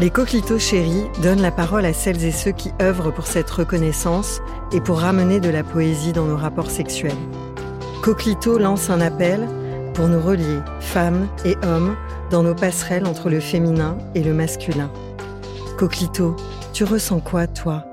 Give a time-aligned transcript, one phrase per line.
[0.00, 4.40] Les coquelitos chéris donnent la parole à celles et ceux qui œuvrent pour cette reconnaissance
[4.72, 7.12] et pour ramener de la poésie dans nos rapports sexuels.
[8.02, 9.48] Coquelito lance un appel
[9.94, 11.94] pour nous relier, femmes et hommes,
[12.30, 14.90] dans nos passerelles entre le féminin et le masculin.
[15.78, 16.34] Coquelito,
[16.72, 17.84] tu ressens quoi, toi?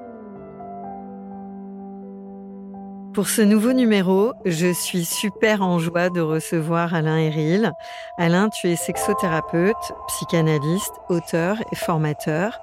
[3.14, 7.73] Pour ce nouveau numéro, je suis super en joie de recevoir Alain Eril.
[8.17, 9.76] Alain, tu es sexothérapeute,
[10.08, 12.58] psychanalyste, auteur et formateur.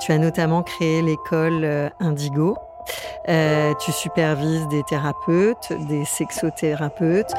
[0.00, 2.58] Tu as notamment créé l'école euh, Indigo,
[3.28, 7.32] euh, tu supervises des thérapeutes, des sexothérapeutes.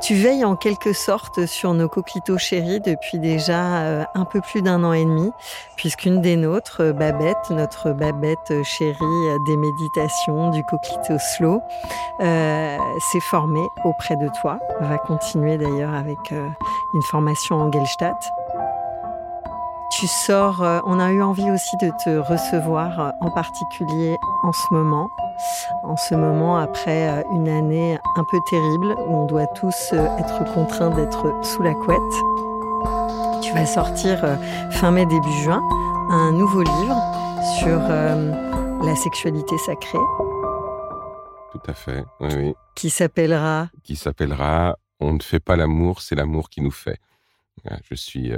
[0.00, 4.62] Tu veilles en quelque sorte sur nos coquelitos chéris depuis déjà euh, un peu plus
[4.62, 5.32] d'un an et demi,
[5.76, 11.60] puisqu'une des nôtres, Babette, notre Babette chérie des méditations du coquelito slow,
[12.20, 12.78] euh,
[13.12, 14.58] s'est formée auprès de toi.
[14.80, 18.32] Va continuer d'ailleurs avec une formation en Gelstadt
[19.92, 24.52] tu sors, euh, on a eu envie aussi de te recevoir euh, en particulier en
[24.52, 25.10] ce moment,
[25.82, 30.44] en ce moment après euh, une année un peu terrible où on doit tous être
[30.54, 31.98] contraints d'être sous la couette.
[33.42, 34.20] Tu vas sortir
[34.70, 35.60] fin mai, début juin,
[36.10, 36.96] un nouveau livre
[37.58, 39.98] sur la sexualité sacrée.
[41.50, 42.54] Tout à fait, oui, oui.
[42.74, 46.98] Qui s'appellera Qui s'appellera On ne fait pas l'amour, c'est l'amour qui nous fait.
[47.90, 48.32] Je suis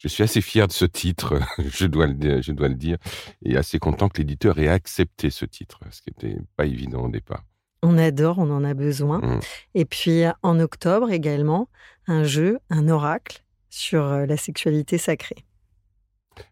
[0.00, 2.96] je suis assez fier de ce titre, je dois le, je dois le dire,
[3.44, 7.08] et assez content que l'éditeur ait accepté ce titre, ce qui n'était pas évident au
[7.08, 7.44] départ.
[7.82, 9.20] On adore, on en a besoin.
[9.20, 9.40] Mmh.
[9.74, 11.68] Et puis en octobre également,
[12.06, 15.44] un jeu, un oracle sur euh, la sexualité sacrée.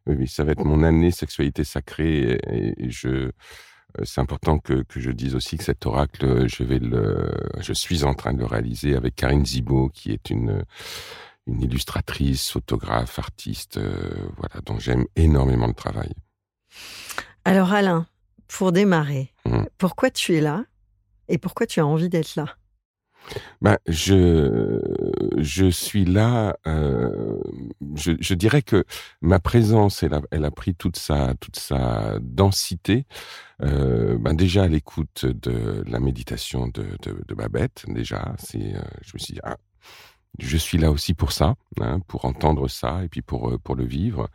[0.07, 3.31] Oui, ça va être mon année sexualité sacrée et, je, euh,
[4.05, 8.05] c'est important que, que, je dise aussi que cet oracle, je vais le, je suis
[8.05, 10.63] en train de le réaliser avec Karine Zibo, qui est une
[11.49, 16.13] une illustratrice, photographe, artiste, euh, voilà, dont j'aime énormément le travail.
[17.45, 18.07] Alors Alain,
[18.47, 19.65] pour démarrer, mmh.
[19.79, 20.65] pourquoi tu es là
[21.29, 22.57] et pourquoi tu as envie d'être là?
[23.61, 24.81] Ben, je,
[25.37, 26.57] je suis là.
[26.67, 27.39] Euh,
[27.95, 28.85] je, dirais que
[29.21, 33.05] ma présence, elle a, elle a pris toute sa, toute sa densité.
[33.63, 38.73] Euh, ben déjà à l'écoute de la méditation de, de, de Babette, déjà, c'est,
[39.03, 39.59] je me suis dit, ah,
[40.39, 43.75] je suis là aussi pour ça, hein, pour entendre ça et puis pour euh, pour
[43.75, 44.29] le vivre.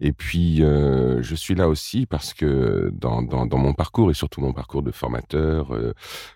[0.00, 4.14] Et puis euh, je suis là aussi parce que dans, dans, dans, mon parcours et
[4.14, 5.94] surtout mon parcours de formateur, euh,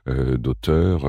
[0.08, 1.06] euh d'auteur,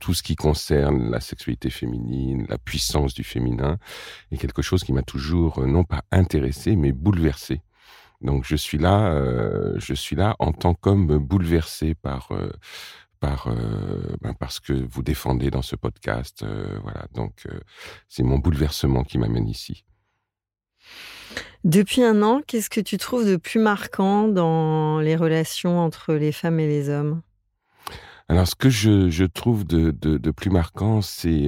[0.00, 3.78] tout ce qui concerne la sexualité féminine, la puissance du féminin,
[4.32, 7.62] est quelque chose qui m'a toujours non pas intéressé mais bouleversé.
[8.20, 9.14] Donc je suis là,
[9.78, 12.30] je suis là en tant qu'homme bouleversé par
[13.20, 16.42] par euh, ben parce que vous défendez dans ce podcast.
[16.42, 17.60] Euh, voilà, donc euh,
[18.08, 19.84] c'est mon bouleversement qui m'amène ici.
[21.62, 26.32] Depuis un an, qu'est-ce que tu trouves de plus marquant dans les relations entre les
[26.32, 27.20] femmes et les hommes?
[28.28, 31.46] Alors, ce que je, je trouve de, de, de, plus marquant, c'est,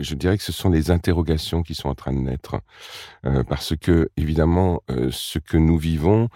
[0.00, 2.56] je dirais que ce sont les interrogations qui sont en train de naître,
[3.48, 6.28] parce que évidemment, ce que nous vivons,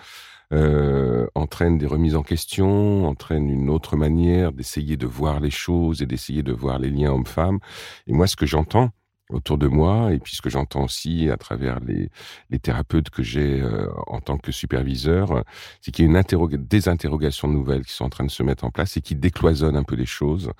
[0.52, 6.02] euh, entraîne des remises en question, entraîne une autre manière d'essayer de voir les choses
[6.02, 7.58] et d'essayer de voir les liens hommes-femmes.
[8.06, 8.90] Et moi, ce que j'entends,
[9.30, 12.10] autour de moi et puis ce que j'entends aussi à travers les,
[12.50, 15.44] les thérapeutes que j'ai euh, en tant que superviseur,
[15.80, 18.64] c'est qu'il y a une des interrogations nouvelles qui sont en train de se mettre
[18.64, 20.50] en place et qui décloisonnent un peu les choses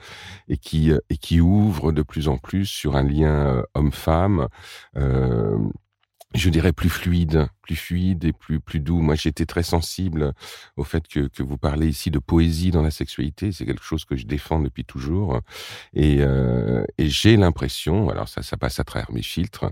[0.49, 4.49] et qui et qui ouvrent de plus en plus sur un lien homme-femme.
[4.96, 5.58] Euh,
[6.34, 9.00] je dirais plus fluide, plus fluide et plus plus doux.
[9.00, 10.34] Moi, j'étais très sensible
[10.76, 13.50] au fait que, que vous parlez ici de poésie dans la sexualité.
[13.52, 15.40] C'est quelque chose que je défends depuis toujours,
[15.94, 19.70] et, euh, et j'ai l'impression, alors ça, ça passe à travers mes filtres,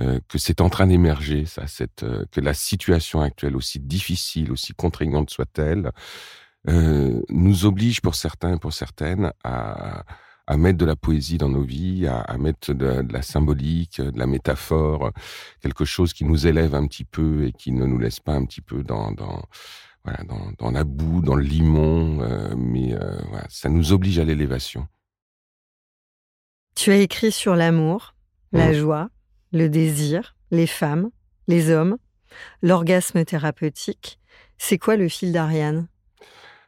[0.00, 4.52] euh, que c'est en train d'émerger, ça, cette, euh, que la situation actuelle, aussi difficile,
[4.52, 5.90] aussi contraignante soit-elle,
[6.68, 10.04] euh, nous oblige pour certains et pour certaines à
[10.48, 14.00] à mettre de la poésie dans nos vies, à, à mettre de, de, la symbolique,
[14.00, 15.12] de la métaphore,
[15.60, 18.46] quelque chose qui nous élève un petit peu et qui ne nous laisse pas un
[18.46, 19.42] petit peu dans, dans
[20.04, 24.18] voilà, dans, dans la boue, dans le limon, euh, mais euh, voilà, ça nous oblige
[24.18, 24.88] à l'élévation.
[26.74, 28.14] Tu as écrit sur l'amour,
[28.52, 28.74] la mmh.
[28.74, 29.10] joie,
[29.52, 31.10] le désir, les femmes,
[31.46, 31.98] les hommes,
[32.62, 34.18] l'orgasme thérapeutique.
[34.56, 35.88] C'est quoi le fil d'Ariane?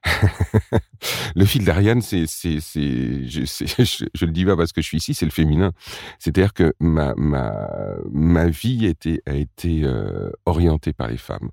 [1.35, 4.87] le fil d'Ariane, c'est, c'est, c'est, je, je, je, le dis pas parce que je
[4.87, 5.73] suis ici, c'est le féminin.
[6.19, 7.69] C'est-à-dire que ma, ma,
[8.11, 11.50] ma vie a été, a été euh, orientée par les femmes.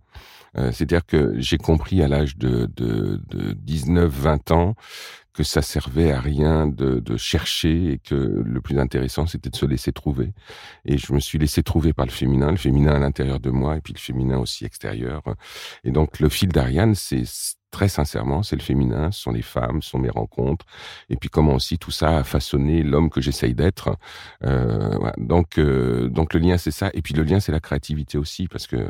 [0.58, 4.76] Euh, c'est-à-dire que j'ai compris à l'âge de, de, de 19-20 ans
[5.34, 9.56] que ça servait à rien de, de, chercher et que le plus intéressant c'était de
[9.56, 10.34] se laisser trouver.
[10.84, 13.78] Et je me suis laissé trouver par le féminin, le féminin à l'intérieur de moi
[13.78, 15.22] et puis le féminin aussi extérieur.
[15.84, 17.26] Et donc le fil d'Ariane, c'est
[17.78, 20.66] très sincèrement, c'est le féminin, ce sont les femmes, ce sont mes rencontres,
[21.12, 23.96] et puis comment aussi tout ça a façonné l'homme que j'essaye d'être.
[24.44, 24.98] Euh.
[25.18, 28.48] Donc, euh, donc le lien c'est ça, et puis le lien c'est la créativité aussi,
[28.48, 28.90] parce que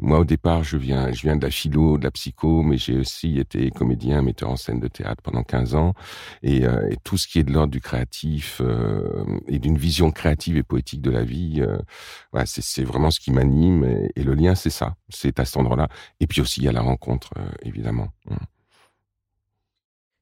[0.00, 2.98] moi, au départ, je viens, je viens de la philo, de la psycho, mais j'ai
[2.98, 5.94] aussi été comédien, metteur en scène de théâtre pendant 15 ans.
[6.42, 10.10] Et, euh, et tout ce qui est de l'ordre du créatif euh, et d'une vision
[10.10, 11.78] créative et poétique de la vie, euh,
[12.46, 13.84] c'est vraiment ce qui m'anime.
[13.84, 14.96] Et, et, le lien, c'est ça.
[15.10, 15.88] C'est à cet endroit-là.
[16.18, 17.30] Et puis aussi, il y a la rencontre,
[17.62, 18.08] évidemment.
[18.26, 18.36] Mmh.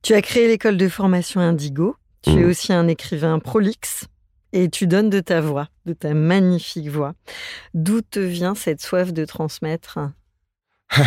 [0.03, 1.97] Tu as créé l'école de formation Indigo.
[2.23, 2.39] Tu mmh.
[2.39, 4.09] es aussi un écrivain prolixe
[4.53, 7.15] et tu donnes de ta voix, de ta magnifique voix.
[7.75, 9.99] D'où te vient cette soif de transmettre?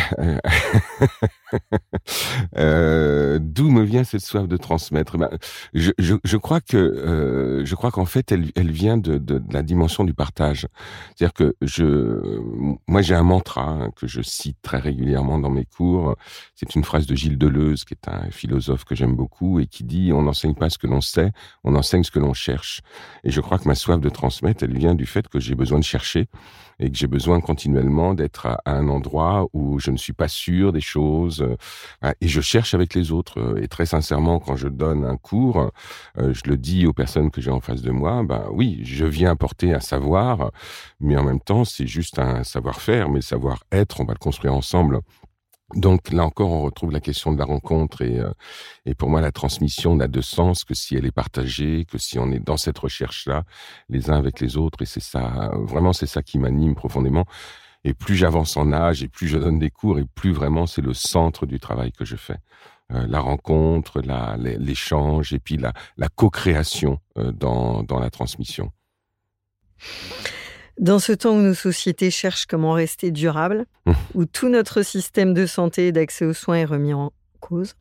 [2.57, 5.17] euh, D'où me vient cette soif de transmettre?
[5.17, 5.29] Ben,
[5.73, 10.67] je, crois que euh, je crois qu'en fait elle, vient de, la dimension du partage.
[11.15, 12.39] C'est-à-dire que je,
[12.87, 16.15] moi j'ai un mantra hein, que je cite très régulièrement dans mes cours.
[16.55, 19.83] C'est une phrase de Gilles Deleuze, qui est un philosophe que j'aime beaucoup et qui
[19.83, 21.31] dit on n'enseigne pas ce que l'on sait,
[21.63, 22.81] on enseigne ce que l'on cherche.
[23.23, 25.79] Et je crois que ma soif de transmettre, elle vient du fait que j'ai besoin
[25.79, 26.27] de chercher
[26.81, 30.73] et que j'ai besoin continuellement d'être à un endroit où je ne suis pas sûr
[30.73, 31.40] des choses.
[31.41, 33.39] Euh, et je cherche avec les autres.
[33.39, 35.71] Euh, et très sincèrement, quand je donne un cours,
[36.17, 39.05] euh, je le dis aux personnes que j'ai en face de moi, ben oui, je
[39.05, 40.51] viens apporter un savoir,
[40.99, 44.99] mais en même temps, c'est juste un savoir-faire, mais savoir-être, on va le construire ensemble.
[45.75, 48.19] Donc là encore, on retrouve la question de la rencontre et,
[48.85, 52.19] et pour moi, la transmission n'a de sens que si elle est partagée, que si
[52.19, 53.43] on est dans cette recherche-là,
[53.87, 54.81] les uns avec les autres.
[54.81, 57.25] Et c'est ça, vraiment, c'est ça qui m'anime profondément.
[57.83, 60.81] Et plus j'avance en âge et plus je donne des cours et plus vraiment c'est
[60.81, 62.37] le centre du travail que je fais.
[62.93, 64.01] Euh, la rencontre,
[64.59, 68.71] l'échange et puis la, la co-création euh, dans, dans la transmission.
[70.79, 73.93] Dans ce temps où nos sociétés cherchent comment rester durables, mmh.
[74.15, 77.75] où tout notre système de santé et d'accès aux soins est remis en cause,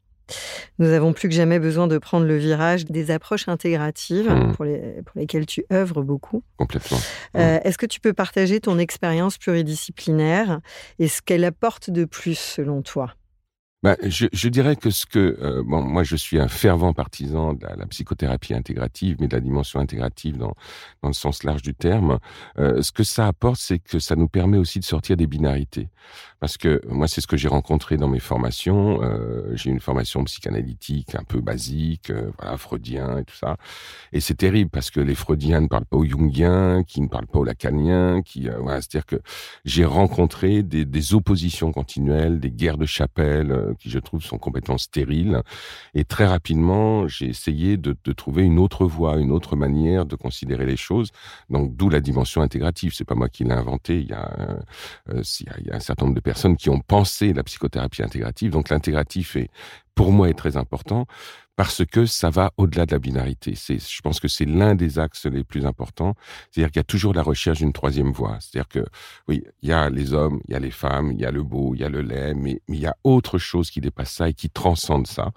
[0.78, 4.52] nous avons plus que jamais besoin de prendre le virage des approches intégratives mmh.
[4.52, 6.42] pour, les, pour, lesquelles tu œuvres beaucoup.
[6.56, 6.99] Complètement.
[7.37, 7.60] Euh, mmh.
[7.64, 10.60] Est-ce que tu peux partager ton expérience pluridisciplinaire
[10.99, 13.14] et ce qu'elle apporte de plus selon toi?
[13.82, 17.54] Ben, je, je, dirais que ce que euh, bon, moi je suis un fervent partisan
[17.54, 20.54] de la, la, psychothérapie intégrative, mais de la dimension intégrative dans
[21.02, 22.18] dans le sens large du terme.
[22.58, 25.88] Euh, ce que ça apporte, c'est que ça nous permet aussi de sortir des binarités,
[26.40, 29.02] parce que moi c'est ce que j'ai rencontré dans mes formations.
[29.02, 33.56] Euh, j'ai une formation psychanalytique un peu basique, euh, voilà, freudien et tout ça,
[34.12, 37.26] et c'est terrible parce que les freudiens ne parlent pas aux jungiens, qui ne parlent
[37.26, 39.20] pas aux lacaniens, qui euh, voilà, c'est-à-dire que
[39.64, 44.38] j'ai rencontré des, des oppositions continuelles, des guerres de chapelle euh, qui je trouve sont
[44.38, 45.42] complètement stériles.
[45.94, 50.16] Et très rapidement, j'ai essayé de, de, trouver une autre voie, une autre manière de
[50.16, 51.11] considérer les choses.
[51.49, 52.92] Donc d'où la dimension intégrative.
[52.94, 54.00] C'est pas moi qui l'ai inventé.
[54.00, 54.61] Il y, a,
[55.11, 55.23] euh,
[55.61, 58.52] il y a un certain nombre de personnes qui ont pensé la psychothérapie intégrative.
[58.52, 59.49] Donc l'intégratif est
[59.96, 61.06] pour moi est très important
[61.61, 63.52] parce que ça va au-delà de la binarité.
[63.55, 66.14] C'est, je pense que c'est l'un des axes les plus importants.
[66.50, 68.38] C'est-à-dire qu'il y a toujours la recherche d'une troisième voie.
[68.40, 68.87] C'est-à-dire que,
[69.29, 71.43] oui, il y a les hommes, il y a les femmes, il y a le
[71.43, 74.31] beau, il y a le laid, mais, il y a autre chose qui dépasse ça
[74.31, 75.33] et qui transcende ça.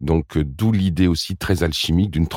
[0.00, 2.28] Donc d'où l'idée aussi très alchimique d'une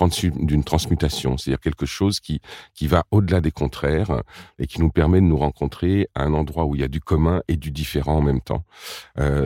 [0.63, 2.39] transmutation, c'est-à-dire quelque chose qui
[2.73, 4.21] qui va au-delà des contraires
[4.57, 7.01] et qui nous permet de nous rencontrer à un endroit où il y a du
[7.01, 8.63] commun et du différent en même temps.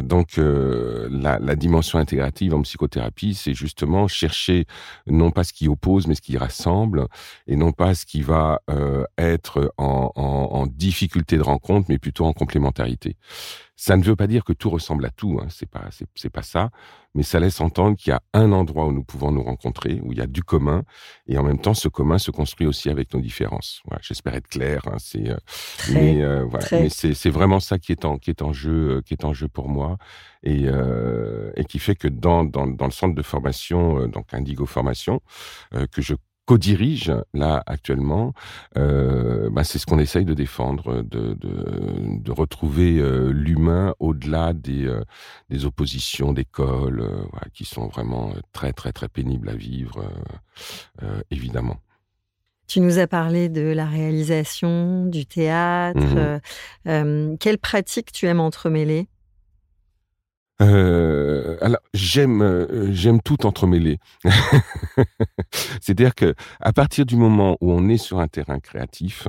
[0.04, 3.56] donc la, la dimension intégrative en psychothérapie, c'est
[4.08, 4.66] chercher
[5.08, 7.08] non pas ce qui oppose, mais ce qui rassemble,
[7.48, 12.34] et non pas ce qui va euh, être en, difficulté de rencontre, mais plutôt en
[12.34, 13.18] complémentarité.
[13.76, 16.44] Ça ne veut pas dire que tout ressemble à tout, hein, c'est pas c'est pas
[16.44, 16.70] ça,
[17.16, 20.12] mais ça laisse entendre qu'il y a un endroit où nous pouvons nous rencontrer, où
[20.12, 20.84] il y a du commun,
[21.28, 23.82] et en même temps ce commun se construit aussi avec nos différences.
[23.86, 25.38] Voilà, J'espère être clair, hein, c'est euh,
[25.92, 29.02] mais euh, voilà, mais c'est vraiment ça qui est en qui est en jeu euh,
[29.02, 29.98] qui est en jeu pour moi
[30.44, 34.66] et euh, et qui fait que dans dans, dans le centre de formation donc Indigo
[34.66, 35.22] Formation
[35.92, 38.34] que je co-dirige là actuellement,
[38.78, 44.54] euh, bah, c'est ce qu'on essaye de défendre, de, de, de retrouver euh, l'humain au-delà
[44.54, 45.04] des, euh,
[45.50, 50.04] des oppositions d'école, voilà, qui sont vraiment très très très pénibles à vivre,
[51.30, 51.78] évidemment.
[52.68, 56.42] Tu nous as parlé de la réalisation, du théâtre.
[56.86, 57.38] Mmh.
[57.38, 59.08] quelles pratiques tu aimes entremêler?
[60.62, 64.00] Euh, alors j'aime euh, j'aime tout entremêler.
[65.82, 69.28] C'est-à-dire que à partir du moment où on est sur un terrain créatif,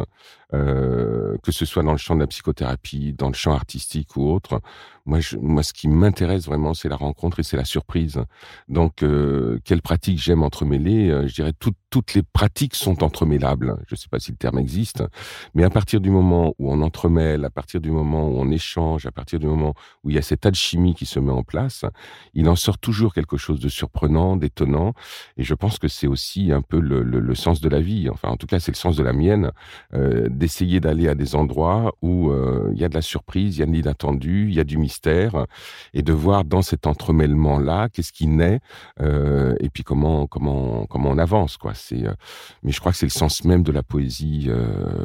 [0.55, 4.31] euh, que ce soit dans le champ de la psychothérapie, dans le champ artistique ou
[4.31, 4.61] autre.
[5.07, 8.23] Moi, je, moi, ce qui m'intéresse vraiment, c'est la rencontre et c'est la surprise.
[8.69, 13.77] Donc, euh, quelles pratiques j'aime entremêler euh, Je dirais toutes toutes les pratiques sont entremêlables.
[13.87, 15.05] Je ne sais pas si le terme existe,
[15.55, 19.05] mais à partir du moment où on entremêle, à partir du moment où on échange,
[19.05, 21.85] à partir du moment où il y a cette alchimie qui se met en place,
[22.33, 24.95] il en sort toujours quelque chose de surprenant, d'étonnant.
[25.37, 28.09] Et je pense que c'est aussi un peu le, le, le, sens de la vie.
[28.09, 29.53] Enfin, en tout cas, c'est le sens de la mienne.
[29.93, 33.61] Euh, d'essayer d'aller à des endroits où euh, il y a de la surprise, il
[33.61, 35.47] y a de l'inattendu, il y a du mystère,
[35.95, 38.59] et de voir dans cet entremêlement là qu'est-ce qui naît
[39.01, 41.75] euh, et puis comment comment comment on avance quoi.
[41.75, 42.15] C'est euh,
[42.65, 44.51] mais je crois que c'est le sens même de la poésie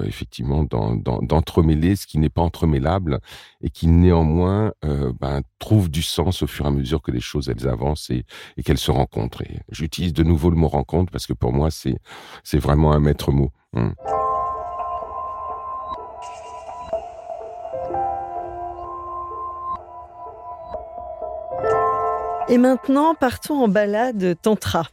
[0.06, 3.20] effectivement d'entremêler ce qui n'est pas entremêlable
[3.62, 4.72] et qui néanmoins
[5.20, 8.26] ben, trouve du sens au fur et à mesure que les choses elles avancent et,
[8.64, 9.44] qu'elles se rencontrent.
[9.44, 11.98] Et j'utilise de nouveau le mot rencontre parce que pour moi c'est
[12.44, 13.52] c'est vraiment un maître mot.
[13.76, 13.94] Hum.
[22.50, 24.88] Et maintenant, partons en balade tantra.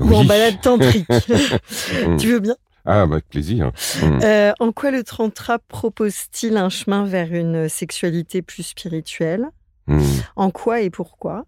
[0.00, 1.08] Ou en balade tantrique.
[2.18, 2.56] tu veux bien?
[2.84, 3.72] Ah, avec plaisir.
[4.00, 4.18] Mm.
[4.22, 9.48] Euh, en quoi le tantra propose-t-il un chemin vers une sexualité plus spirituelle?
[9.86, 10.02] Mm.
[10.36, 11.44] En quoi et pourquoi?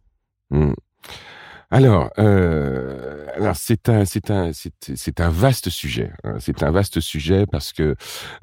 [0.51, 0.73] Mm.
[1.75, 6.13] Alors, euh, alors c'est un, c'est un, c'est un vaste sujet.
[6.23, 6.37] Hein.
[6.39, 7.97] C'est un vaste sujet parce que,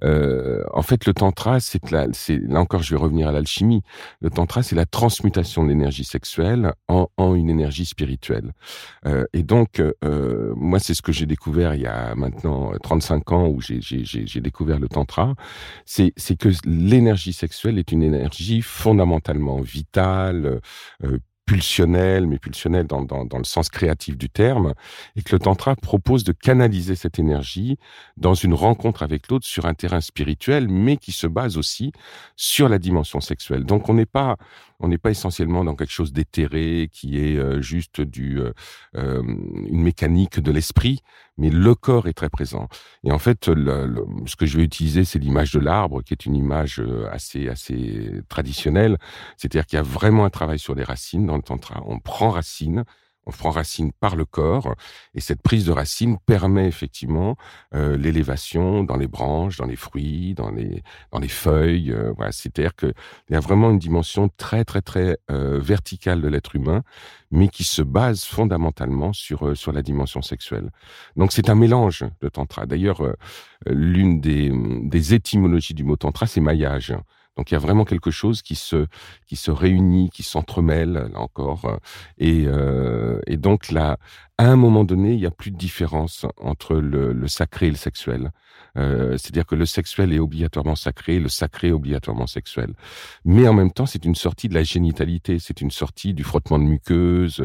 [0.03, 3.83] euh, en fait, le tantra, c'est là, c'est là encore, je vais revenir à l'alchimie.
[4.19, 8.51] Le tantra, c'est la transmutation de l'énergie sexuelle en, en, une énergie spirituelle.
[9.05, 13.31] Euh, et donc, euh, moi, c'est ce que j'ai découvert il y a maintenant 35
[13.31, 15.35] ans où j'ai, j'ai, j'ai découvert le tantra.
[15.85, 20.59] C'est, c'est que l'énergie sexuelle est une énergie fondamentalement vitale,
[21.05, 21.17] euh,
[21.51, 24.73] pulsionnel, mais pulsionnel dans, dans, dans, le sens créatif du terme,
[25.17, 27.77] et que le tantra propose de canaliser cette énergie
[28.15, 31.91] dans une rencontre avec l'autre sur un terrain spirituel, mais qui se base aussi
[32.37, 33.65] sur la dimension sexuelle.
[33.65, 34.37] Donc on n'est pas
[34.81, 38.51] on n'est pas essentiellement dans quelque chose d'éthéré qui est euh, juste du euh,
[38.95, 41.01] euh, une mécanique de l'esprit,
[41.37, 42.67] mais le corps est très présent.
[43.03, 46.35] Et en fait, ce que je vais utiliser, c'est l'image de l'arbre, qui est une
[46.35, 48.97] image assez assez traditionnelle.
[49.37, 51.81] C'est-à-dire qu'il y a vraiment un travail sur les racines dans le tantra.
[51.85, 52.83] On prend racine
[53.25, 54.75] on prend racine par le corps,
[55.13, 57.35] et cette prise de racine permet effectivement
[57.75, 61.91] euh, l'élévation dans les branches, dans les fruits, dans les dans les feuilles.
[61.91, 62.93] Euh, voilà, c'est-à-dire qu'il
[63.29, 66.83] y a vraiment une dimension très très très euh, verticale de l'être humain,
[67.29, 70.71] mais qui se base fondamentalement sur euh, sur la dimension sexuelle.
[71.15, 72.65] Donc c'est un mélange de tantra.
[72.65, 73.13] D'ailleurs, euh,
[73.67, 74.51] l'une des
[74.83, 76.93] des étymologies du mot tantra, c'est maillage.
[77.37, 78.87] Donc il y a vraiment quelque chose qui se
[79.25, 81.79] qui se réunit, qui s'entremêle là encore,
[82.17, 83.97] et, euh, et donc là,
[84.37, 87.69] à un moment donné, il n'y a plus de différence entre le, le sacré et
[87.69, 88.31] le sexuel.
[88.77, 92.73] Euh, C'est-à-dire que le sexuel est obligatoirement sacré, le sacré est obligatoirement sexuel.
[93.25, 96.59] Mais en même temps, c'est une sortie de la génitalité, c'est une sortie du frottement
[96.59, 97.41] de muqueuses,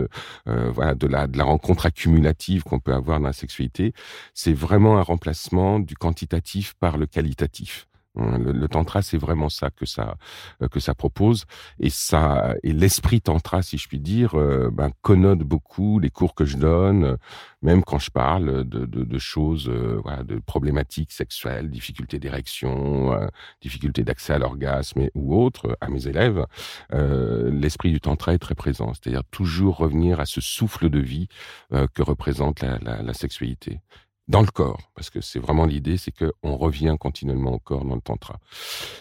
[0.49, 3.93] euh, voilà, de la de la rencontre accumulative qu'on peut avoir dans la sexualité.
[4.35, 7.87] C'est vraiment un remplacement du quantitatif par le qualitatif.
[8.17, 10.17] Hein, le, tantra, c'est vraiment ça que ça
[10.63, 11.45] euh, que ça propose,
[11.79, 16.35] et ça et l'esprit tantra, si je puis dire, euh, ben, connote beaucoup les cours
[16.35, 17.17] que je donne,
[17.63, 23.29] même quand je parle de, de, de choses, euh, voilà, de problématiques sexuelles, difficultés d'érection,
[23.61, 26.45] difficultés d'accès à l'orgasme ou autres à mes élèves.
[26.93, 31.29] l'esprit du tantra est très présent, c'est-à-dire toujours revenir à ce souffle de vie
[31.71, 33.81] que représente la, la, la sexualité
[34.29, 37.95] dans le corps, parce que c'est vraiment l'idée, c'est qu'on revient continuellement au corps dans
[37.95, 38.41] le tantra.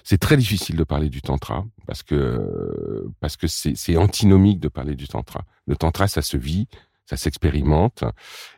[0.03, 4.95] C'est très difficile de parler du tantra parce que parce que c'est antinomique de parler
[4.95, 5.43] du tantra.
[5.65, 6.67] Le tantra, ça se vit,
[7.05, 8.03] ça s'expérimente,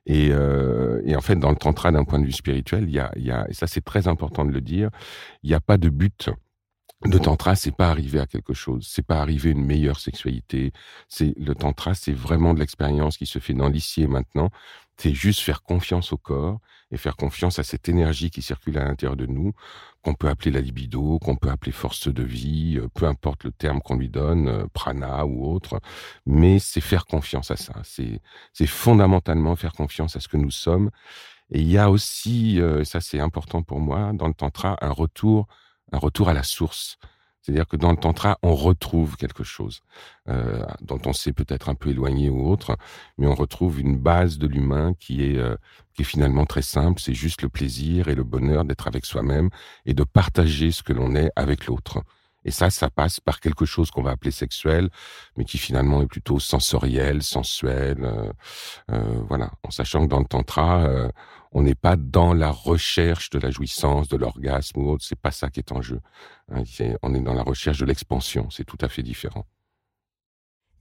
[0.06, 3.00] et, euh, et en fait, dans le tantra, d'un point de vue spirituel, il y
[3.00, 4.90] a, y a, et ça c'est très important de le dire,
[5.44, 6.30] il n'y a pas de but
[7.04, 10.74] le tantra, c'est pas arriver à quelque chose, c'est pas arriver à une meilleure sexualité.
[11.08, 14.50] C'est le tantra, c'est vraiment de l'expérience qui se fait dans l'ici maintenant.
[14.98, 18.86] C'est juste faire confiance au corps et faire confiance à cette énergie qui circule à
[18.86, 19.54] l'intérieur de nous,
[20.01, 23.51] qu'on peut appeler la libido, qu'on peut appeler force de vie, euh, peu importe le
[23.51, 25.80] terme qu'on lui donne, euh, prana ou autre.
[26.25, 27.75] Mais c'est faire confiance à ça.
[27.84, 28.22] C'est,
[28.54, 30.89] c'est fondamentalement faire confiance à ce que nous sommes.
[31.51, 34.92] Et il y a aussi, euh, ça c'est important pour moi, dans le tantra, un
[34.92, 35.48] retour
[35.91, 36.98] un retour à la source.
[37.41, 39.79] C'est-à-dire que dans le tantra, on retrouve quelque chose
[40.27, 42.75] euh, dont on s'est peut-être un peu éloigné ou autre,
[43.17, 45.56] mais on retrouve une base de l'humain qui est euh,
[45.94, 47.01] qui est finalement très simple.
[47.01, 49.50] C'est juste le plaisir et le bonheur d'être avec soi-même
[49.86, 52.03] et de partager ce que l'on est avec l'autre.
[52.48, 54.89] Et ça, ça passe par quelque chose qu'on va appeler sexuel,
[55.36, 57.98] mais qui finalement est plutôt sensoriel, sensuel.
[58.01, 58.32] Euh,
[58.91, 61.10] euh, voilà, en sachant que dans le tantra, euh,
[61.51, 65.06] on n'est pas dans la recherche de la jouissance, de l'orgasme ou autre.
[65.06, 66.00] C'est pas ça qui est en jeu.
[66.51, 66.63] Hein,
[67.01, 68.50] on est dans la recherche de l'expansion.
[68.50, 69.46] C'est tout à fait différent.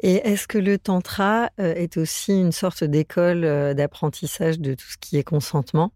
[0.01, 3.41] Et est-ce que le tantra est aussi une sorte d'école
[3.75, 5.93] d'apprentissage de tout ce qui est consentement?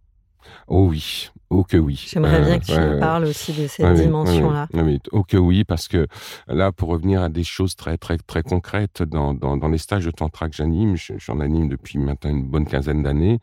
[0.68, 2.06] Oh oui, Oh que oui.
[2.08, 4.68] J'aimerais bien que tu me parles aussi de cette dimension-là.
[4.72, 6.06] Oui, oh que oui, parce que
[6.46, 10.04] là, pour revenir à des choses très très très concrètes, dans, dans, dans les stages
[10.04, 13.40] de tantra que j'anime, j'en anime depuis maintenant une bonne quinzaine d'années,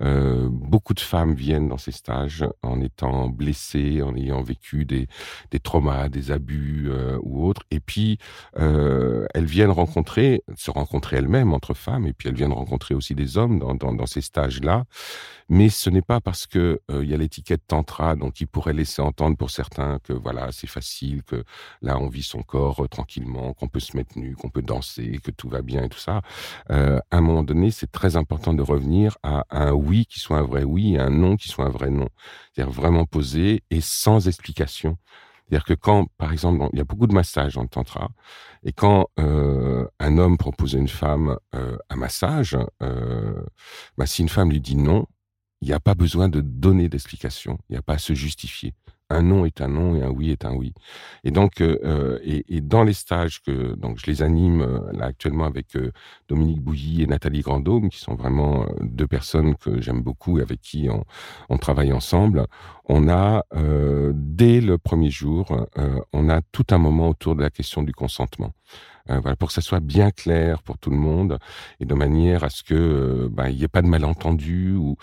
[0.00, 5.08] euh, beaucoup de femmes viennent dans ces stages en étant blessées, en ayant vécu des,
[5.50, 8.18] des traumas, des abus euh, ou autres, et puis
[8.58, 13.16] euh, elles viennent rencontrer, se rencontrer elles-mêmes entre femmes, et puis elles viennent rencontrer aussi
[13.16, 14.84] des hommes dans, dans, ces stages-là,
[15.48, 18.46] mais ce n'est pas parce que euh, il y a l'étiquette de tantra, donc qui
[18.46, 21.44] pourrait laisser entendre pour certains que voilà, c'est facile, que
[21.82, 25.20] là on vit son corps euh, tranquillement, qu'on peut se mettre nu, qu'on peut danser,
[25.22, 26.22] que tout va bien et tout ça.
[26.70, 30.38] Euh, à un moment donné, c'est très important de revenir à, un oui qui soit
[30.38, 32.08] un vrai oui un non qui soit un vrai non.
[32.52, 34.98] C'est-à-dire vraiment posé et sans explication.
[35.48, 38.10] C'est-à-dire que quand, par exemple, il y a beaucoup de massages dans le tantra,
[38.64, 42.56] et quand euh, un homme propose à une femme un massage,
[43.96, 45.06] bah, si une femme lui dit non,
[45.60, 48.74] il n'y a pas besoin de donner d'explication, il n'y a pas à se justifier.
[49.10, 50.74] Un non est un non et un oui est un oui.
[51.24, 54.92] Et donc, euh, euh et, et, dans les stages que donc je les anime euh,
[54.92, 55.92] là actuellement avec euh,
[56.28, 60.60] Dominique Bouilly et Nathalie Grandôme, qui sont vraiment deux personnes que j'aime beaucoup et avec
[60.60, 61.04] qui on,
[61.48, 62.46] on travaille ensemble.
[62.84, 63.44] On a
[64.12, 65.66] dès le premier jour,
[66.12, 68.52] on a tout un moment autour de la question du consentement.
[69.08, 71.38] Voilà, pour que ça soit bien clair pour tout le monde
[71.80, 74.96] et de manière à ce que ben, il n'y ait pas de malentendu ou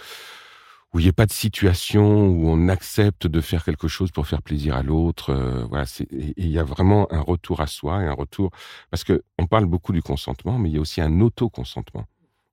[0.96, 4.28] où il n'y ait pas de situation où on accepte de faire quelque chose pour
[4.28, 5.32] faire plaisir à l'autre.
[5.32, 8.50] Euh, voilà, il y a vraiment un retour à soi et un retour
[8.92, 12.06] parce que on parle beaucoup du consentement, mais il y a aussi un auto-consentement.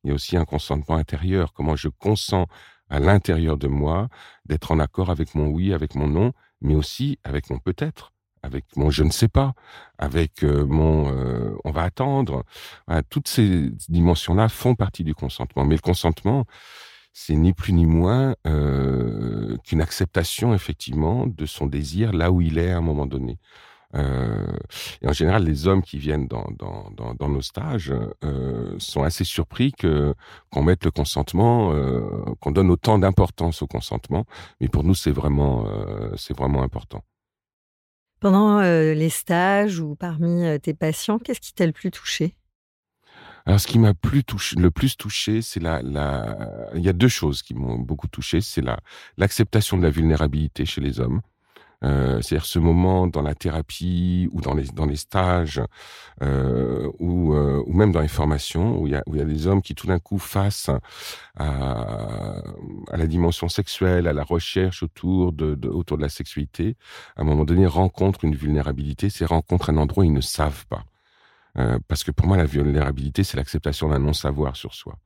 [0.02, 1.52] Il y a aussi un consentement intérieur.
[1.52, 2.48] Comment je consens
[2.90, 4.08] à l'intérieur de moi
[4.44, 8.64] d'être en accord avec mon oui, avec mon non, mais aussi avec mon peut-être, avec
[8.74, 9.52] mon je ne sais pas,
[9.98, 12.42] avec euh, mon euh, on va attendre.
[13.08, 15.64] toutes ces dimensions-là font partie du consentement.
[15.64, 16.44] Mais le consentement,
[17.12, 22.58] c'est ni plus ni moins euh, qu'une acceptation effectivement de son désir là où il
[22.58, 23.38] est à un moment donné.
[23.94, 24.56] Euh,
[25.02, 27.92] et en général, les hommes qui viennent dans, dans, dans, nos stages
[28.24, 30.14] euh, sont assez surpris que
[30.50, 32.00] qu'on mette le consentement, euh,
[32.40, 34.24] qu'on donne autant d'importance au consentement.
[34.60, 37.02] Mais pour nous, c'est vraiment, euh, c'est vraiment important.
[38.20, 42.36] Pendant euh, les stages ou parmi tes patients, qu'est-ce qui t'a le plus touché?
[43.46, 46.92] Alors, ce qui m'a plus touché, le plus touché, c'est la, la, il y a
[46.92, 48.40] deux choses qui m'ont beaucoup touché.
[48.40, 48.78] C'est la,
[49.16, 51.20] l'acceptation de la vulnérabilité chez les hommes.
[51.84, 55.60] Euh, c'est-à-dire ce moment dans la thérapie ou dans les dans les stages
[56.22, 59.22] euh, ou euh, ou même dans les formations où il y a où il y
[59.22, 60.70] a des hommes qui tout d'un coup face
[61.36, 62.36] à,
[62.88, 66.76] à la dimension sexuelle, à la recherche autour de, de, autour de la sexualité,
[67.16, 70.66] à un moment donné rencontrent une vulnérabilité, c'est rencontrent un endroit où ils ne savent
[70.66, 70.84] pas.
[71.58, 74.98] Euh, parce que pour moi, la vulnérabilité, c'est l'acceptation d'un non-savoir sur soi.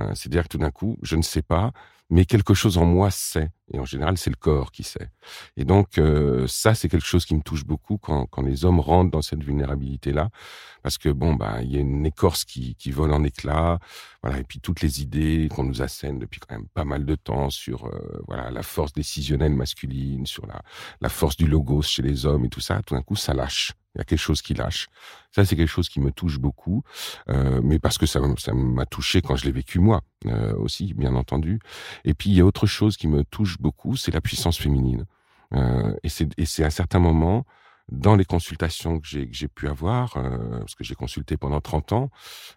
[0.00, 1.72] Euh, C'est-à-dire que tout d'un coup, je ne sais pas,
[2.10, 3.50] mais quelque chose en moi sait.
[3.72, 5.10] Et en général, c'est le corps qui sait.
[5.56, 8.78] Et donc, euh, ça, c'est quelque chose qui me touche beaucoup quand, quand les hommes
[8.78, 10.28] rentrent dans cette vulnérabilité-là.
[10.82, 13.80] Parce que, bon, bah, il y a une écorce qui, qui vole en éclats.
[14.22, 14.38] Voilà.
[14.38, 17.50] Et puis, toutes les idées qu'on nous assène depuis quand même pas mal de temps
[17.50, 17.90] sur,
[18.28, 20.62] voilà, la force décisionnelle masculine, sur la,
[21.00, 23.72] la force du logos chez les hommes et tout ça, tout d'un coup, ça lâche.
[23.96, 24.88] Il y a quelque chose qui lâche.
[25.32, 26.82] Ça, c'est quelque chose qui me touche beaucoup,
[27.30, 30.92] euh, mais parce que ça, ça m'a touché quand je l'ai vécu moi euh, aussi,
[30.92, 31.60] bien entendu.
[32.04, 35.06] Et puis, il y a autre chose qui me touche beaucoup, c'est la puissance féminine.
[35.54, 36.10] Euh, et
[36.44, 37.46] c'est à certains moments,
[37.90, 42.10] dans les consultations que j'ai pu avoir, euh, parce que j'ai consulté pendant 30 ans,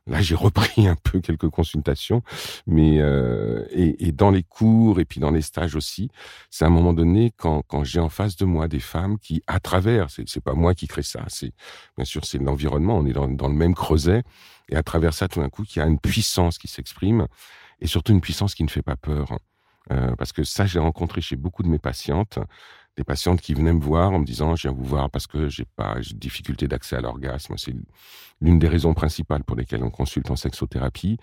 [0.07, 2.23] là j'ai repris un peu quelques consultations,
[2.65, 6.09] mais euh, et, et, dans les cours et puis dans les stages aussi,
[6.49, 9.43] c'est à un moment donné quand, quand j'ai en face de moi des femmes qui,
[9.45, 11.53] à travers, c'est pas moi qui crée ça, c'est
[11.95, 14.23] bien sûr c'est l'environnement, on est dans, dans le même creuset,
[14.69, 17.27] et à travers ça tout d'un coup, il y a une puissance qui s'exprime,
[17.81, 19.37] et surtout une puissance qui ne fait pas peur.
[19.91, 22.39] Euh, parce que ça, j'ai rencontré chez beaucoup de mes patientes
[22.99, 25.47] des patientes qui venaient me voir en me disant je viens vous voir parce que
[25.47, 27.56] j'ai pas j'ai difficulté d'accès à l'orgasme.
[27.58, 27.73] C'est
[28.41, 31.17] l'une des raisons principales pour lesquelles on consulte en sexothérapie.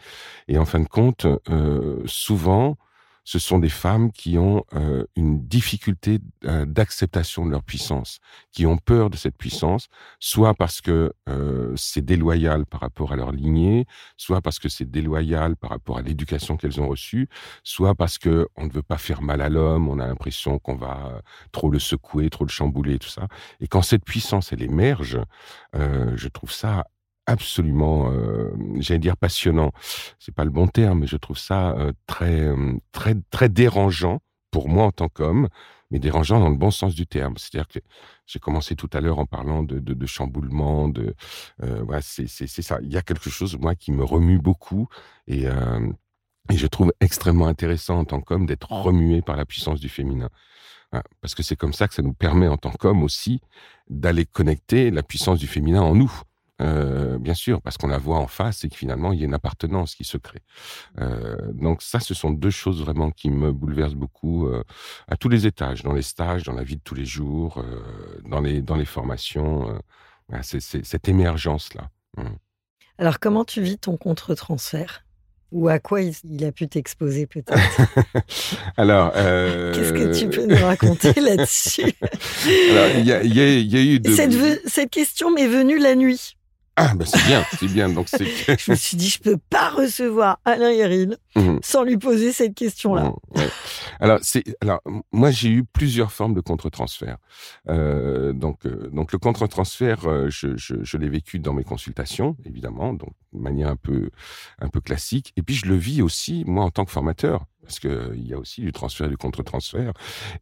[0.49, 2.79] Et en fin de compte euh, souvent
[3.27, 8.21] ce sont des femmes qui ont euh, une difficulté euh, d'acceptation de leur puissance,
[8.53, 9.89] qui ont peur de cette puissance,
[10.21, 13.85] soit parce que euh, c'est déloyal par rapport à leur lignée,
[14.17, 17.29] soit parce que c'est déloyal par rapport à l'éducation qu'elles ont reçue,
[17.65, 20.77] soit parce que on ne veut pas faire mal à l'homme, on a l'impression qu'on
[20.77, 23.27] va trop le secouer, trop le chambouler, tout ça.
[23.59, 25.19] Et quand cette puissance elle émerge,
[25.75, 26.85] je trouve ça
[27.27, 29.73] absolument, euh, j'allais dire passionnant.
[30.19, 34.21] C'est pas le bon terme, mais je trouve ça euh, très, euh, très, très dérangeant
[34.51, 35.49] pour moi en tant qu'homme,
[35.91, 37.35] mais dérangeant dans le bon sens du terme.
[37.37, 37.81] C'est-à-dire que
[38.27, 41.15] j'ai commencé tout à l'heure en parlant de, de, de chamboulement, de,
[41.63, 42.79] euh, voilà, c'est, c'est, c'est ça.
[42.83, 44.89] Il y a quelque chose moi qui me remue beaucoup
[45.27, 45.81] et euh,
[46.51, 50.31] et je trouve extrêmement intéressant en tant qu'homme d'être remué par la puissance du féminin.
[51.21, 53.41] Parce que c'est comme ça que ça nous permet en tant qu'homme aussi
[53.91, 56.13] d'aller connecter la puissance du féminin en nous.
[56.63, 59.27] Euh, bien sûr, parce qu'on la voit en face et que finalement il y a
[59.27, 60.41] une appartenance qui se crée.
[60.99, 64.63] Euh, donc ça, ce sont deux choses vraiment qui me bouleversent beaucoup euh,
[65.07, 67.63] à tous les étages, dans les stages, dans la vie de tous les jours,
[68.25, 69.79] dans les dans les formations.
[70.33, 71.91] Euh, c'est cette émergence là.
[72.17, 72.37] Mmh.
[72.99, 75.03] Alors comment tu vis ton contre-transfert?
[75.53, 77.55] Ou à quoi il, a pu t'exposer peut-être?
[78.77, 79.73] Alors, euh...
[79.73, 81.95] qu'est-ce que tu peux nous raconter là-dessus?
[82.71, 84.11] Alors, il y a, eu de...
[84.11, 86.37] cette, cette question m'est venue la nuit.
[86.79, 87.89] Ah, ben c'est bien, c'est bien.
[87.89, 88.27] Donc c'est.
[88.59, 91.57] je me suis dit, je peux pas recevoir Alain Héril mmh.
[91.63, 93.05] sans lui poser cette question-là.
[93.05, 93.49] Mmh, ouais.
[93.99, 97.17] Alors c'est, alors moi j'ai eu plusieurs formes de contre-transfert.
[97.69, 102.37] Euh, donc euh, donc le contre-transfert, euh, je, je, je l'ai vécu dans mes consultations,
[102.45, 104.11] évidemment, donc de manière un peu
[104.61, 105.33] un peu classique.
[105.37, 108.33] Et puis je le vis aussi moi en tant que formateur parce que il y
[108.33, 109.93] a aussi du transfert et du contre-transfert.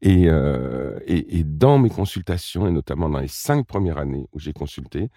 [0.03, 4.39] Et, euh, et, et dans mes consultations et notamment dans les cinq premières années où
[4.39, 5.09] j'ai consulté,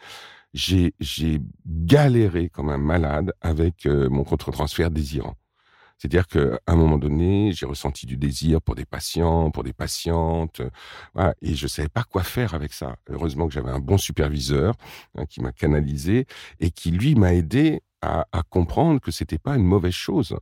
[0.57, 5.35] j'ai galéré comme un malade avec euh, mon contre-transfert désirant.
[5.97, 10.61] C'est-à-dire qu'à un moment donné, j'ai ressenti du désir pour des patients, pour des patientes,
[11.41, 12.97] et je savais pas quoi faire avec ça.
[13.09, 14.75] Heureusement que j'avais un bon superviseur
[15.15, 16.27] hein, qui m'a canalisé
[16.59, 20.37] et qui lui m'a aidé à, comprendre que c'était pas une mauvaise chose.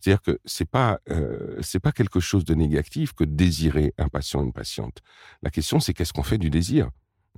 [0.00, 4.52] C'est-à-dire que c'est pas euh, pas quelque chose de négatif que désirer un patient, une
[4.52, 4.98] patiente.
[5.42, 6.90] La question c'est qu'est-ce qu'on fait du désir?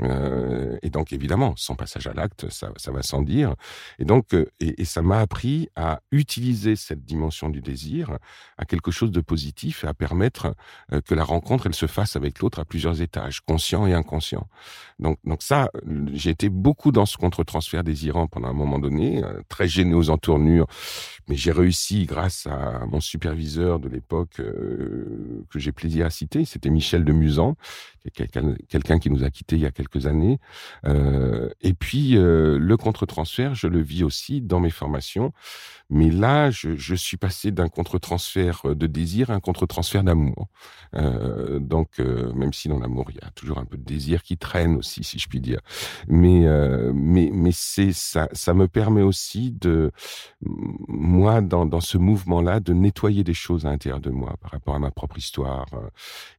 [0.02, 3.54] Euh, et donc évidemment, sans passage à l'acte, ça, va sans dire.
[3.98, 8.18] Et donc, euh, et, ça m'a appris à utiliser cette dimension du désir
[8.56, 10.54] à quelque chose de positif à permettre
[10.92, 14.46] euh, que la rencontre elle se fasse avec l'autre à plusieurs étages, conscient et inconscient.
[14.98, 15.70] Donc, donc ça,
[16.12, 20.66] j'ai été beaucoup dans ce contre-transfert désirant pendant un moment donné, très gêné aux entournures,
[21.28, 26.70] mais j'ai réussi grâce à mon superviseur de l'époque que j'ai plaisir à citer, c'était
[26.70, 27.56] Michel de Musan,
[28.12, 30.38] quelqu'un quelqu qui nous a quittés il y a quelques années.
[30.86, 35.32] Euh, et puis euh, le contre-transfert, je le vis aussi dans mes formations.
[35.90, 40.48] Mais là, je, suis passé d'un contre-transfert de désir à un contre-transfert d'amour.
[40.94, 44.22] Euh, donc, euh, même si dans l'amour, il y a toujours un peu de désir
[44.22, 45.60] qui traîne aussi, si je puis dire.
[46.06, 49.90] Mais, euh, mais, mais c'est ça, ça me permet aussi de,
[50.42, 54.74] moi, dans, dans ce mouvement-là, de nettoyer des choses à l'intérieur de moi par rapport
[54.74, 55.66] à ma propre histoire.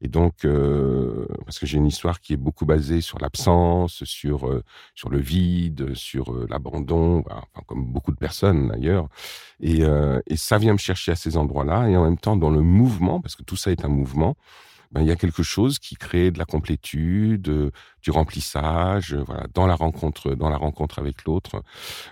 [0.02, 3.39] Et donc, euh, parce que j'ai une histoire qui est beaucoup basée sur l'absence,
[3.88, 4.64] sur, euh,
[4.96, 7.24] sur le vide, sur euh, l'abandon,
[7.68, 9.08] comme beaucoup de personnes d'ailleurs.
[9.60, 11.90] Et, euh, et ça vient me chercher à ces endroits-là.
[11.90, 14.36] Et en même temps, dans le mouvement, parce que tout ça est un mouvement,
[14.92, 17.72] ben, il y a quelque chose qui crée de la complétude, euh,
[18.02, 21.64] du remplissage, euh, voilà, dans la rencontre, dans la rencontre avec l'autre.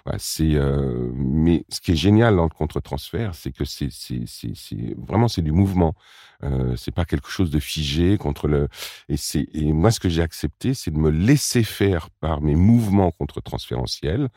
[0.05, 4.23] Voilà, c'est, euh, mais ce qui est génial dans le contre-transfert, c'est que c'est, c'est,
[4.27, 5.95] c'est, c'est vraiment c'est du mouvement.
[6.43, 8.67] Euh, c'est pas quelque chose de figé contre le.
[9.09, 12.55] Et c'est et moi ce que j'ai accepté, c'est de me laisser faire par mes
[12.55, 14.29] mouvements contre-transférentiels.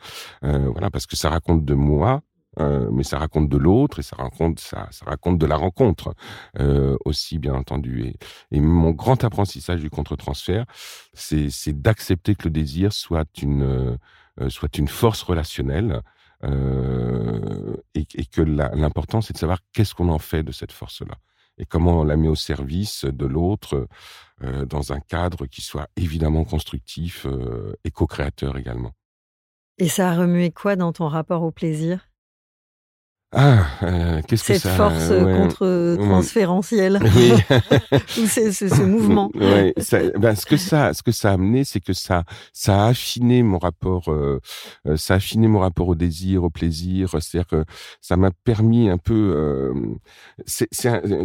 [0.43, 2.21] Euh, voilà, parce que ça raconte de moi
[2.59, 6.13] euh, mais ça raconte de l'autre et ça raconte ça, ça raconte de la rencontre
[6.59, 8.13] euh, aussi bien entendu
[8.51, 10.65] et, mon grand apprentissage du contre-transfert
[11.13, 13.97] c'est d'accepter que le désir soit une
[14.41, 16.01] euh, soit une force relationnelle
[16.43, 21.15] et, que l'important c'est de savoir qu'est-ce qu'on en fait de cette force là
[21.57, 23.87] et comment on la met au service de l'autre
[24.41, 27.27] dans un cadre qui soit évidemment constructif
[27.83, 28.93] et co-créateur également.
[29.77, 32.10] Et ça a remué quoi dans ton rapport au plaisir?
[33.33, 35.37] Ah, euh, qu'est-ce que ça Cette force ouais.
[35.37, 36.99] contre-transférentielle.
[37.15, 37.31] Oui.
[38.17, 39.31] Ou c'est ce, mouvement.
[39.35, 39.73] Oui.
[39.77, 42.87] Ça, ben, ce que ça, ce que ça a amené, c'est que ça, ça a
[42.89, 44.39] affiné mon rapport, euh,
[44.85, 47.09] euh ça a affiné mon rapport au désir, au plaisir.
[47.19, 47.63] C'est-à-dire que
[48.01, 49.13] ça m'a permis un peu.
[49.13, 49.73] Euh,
[50.45, 50.67] c'est,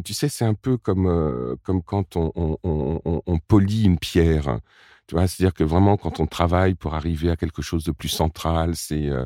[0.05, 3.99] tu sais, c'est un peu comme, euh, comme quand on, on, on, on polie une
[3.99, 4.61] pierre.
[5.07, 8.09] Tu vois, c'est-à-dire que vraiment quand on travaille pour arriver à quelque chose de plus
[8.09, 9.25] central, c'est euh,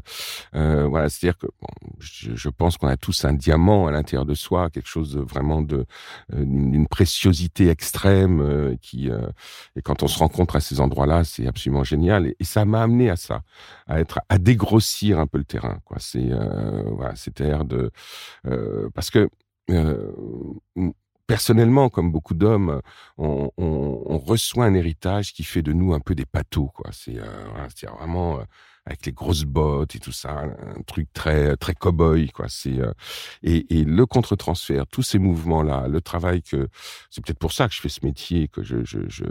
[0.55, 4.27] euh, voilà, c'est-à-dire que bon, je, je, pense qu'on a tous un diamant à l'intérieur
[4.27, 5.87] de soi, quelque chose vraiment de
[6.35, 9.27] euh, d'une préciosité extrême euh, qui euh,
[9.75, 13.09] et quand on se rencontre à ces endroits-là, c'est absolument génial et, ça m'a amené
[13.11, 13.43] à ça,
[13.87, 15.97] à être à dégrossir un peu le terrain, quoi.
[16.01, 17.91] C'est euh, voilà, c'est-à-dire de
[18.95, 19.29] parce que
[21.31, 22.81] personnellement, comme beaucoup d'hommes,
[23.17, 26.27] on, reçoit un héritage qui fait de nous un peu des.
[26.91, 28.43] C'est, euh, c'est vraiment euh,
[28.87, 30.43] avec les grosses bottes et tout ça,
[30.77, 32.47] un truc très très cow-boy quoi.
[32.49, 32.93] C'est euh,
[33.43, 36.69] et, et, le contre-transfert, tous ces mouvements là, le travail que
[37.11, 39.25] c'est peut-être pour ça que je fais ce métier, que je, je, je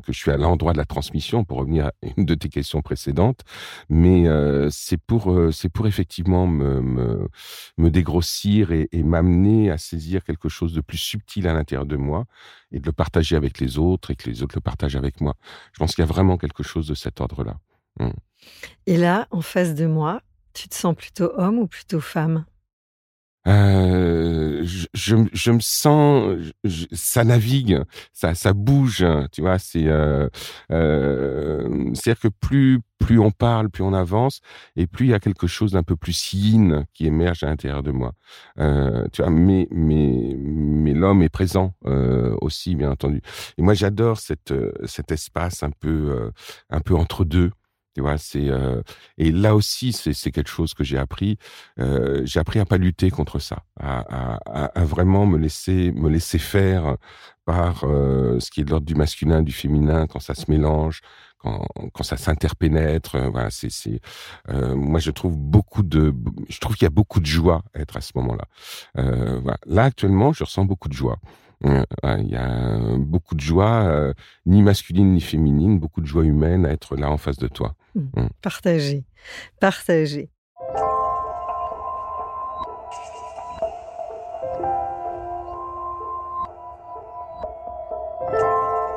[0.00, 2.82] que je suis à l'endroit de la transmission pour revenir à une de tes questions
[2.82, 3.42] précédentes,
[3.88, 7.28] mais euh, c'est pour euh, c'est pour effectivement me me,
[7.78, 11.96] me dégrossir et, et m'amener à saisir quelque chose de plus subtil à l'intérieur de
[11.96, 12.26] moi
[12.72, 15.36] et de le partager avec les autres et que les autres le partagent avec moi.
[15.72, 17.58] Je pense qu'il y a vraiment quelque chose de cet ordre-là.
[18.00, 18.10] Mmh.
[18.86, 22.44] Et là, en face de moi, tu te sens plutôt homme ou plutôt femme?
[23.46, 27.82] Euh, je, je, je, me sens, je, ça navigue,
[28.12, 29.58] ça, ça bouge, tu vois.
[29.58, 30.28] C'est, euh,
[30.70, 34.40] euh, c'est-à-dire que plus, plus on parle, plus on avance,
[34.76, 37.82] et plus il y a quelque chose d'un peu plus yin qui émerge à l'intérieur
[37.82, 38.12] de moi.
[39.12, 41.72] Tu vois, mais, mais, mais l'homme est présent
[42.42, 43.22] aussi, bien entendu.
[43.56, 44.52] Et moi, j'adore cette,
[44.84, 46.30] cet espace un peu,
[46.68, 47.50] un peu entre deux.
[47.94, 48.82] Tu vois, c'est euh,
[49.18, 51.38] et là aussi c'est quelque chose que j'ai appris.
[51.80, 56.08] Euh, j'ai appris à pas lutter contre ça, à, à, à, vraiment me laisser me
[56.08, 56.96] laisser faire
[57.44, 61.00] par euh, ce qui est de l'ordre du masculin, du féminin, quand ça se mélange,
[61.38, 63.16] quand quand ça s'interpénètre.
[63.16, 64.00] Euh, voilà, c'est c'est
[64.50, 66.14] euh, moi je trouve beaucoup de
[66.48, 68.44] je trouve qu'il y a beaucoup de joie à être à ce moment-là.
[68.94, 69.58] voilà.
[69.66, 71.18] Là actuellement je ressens beaucoup de joie.
[71.62, 74.14] Il y a beaucoup de joie, euh,
[74.46, 77.74] ni masculine ni féminine, beaucoup de joie humaine à être là en face de toi.
[77.94, 78.00] Mmh.
[78.00, 78.28] Mmh.
[78.42, 79.04] Partager,
[79.60, 80.28] partager.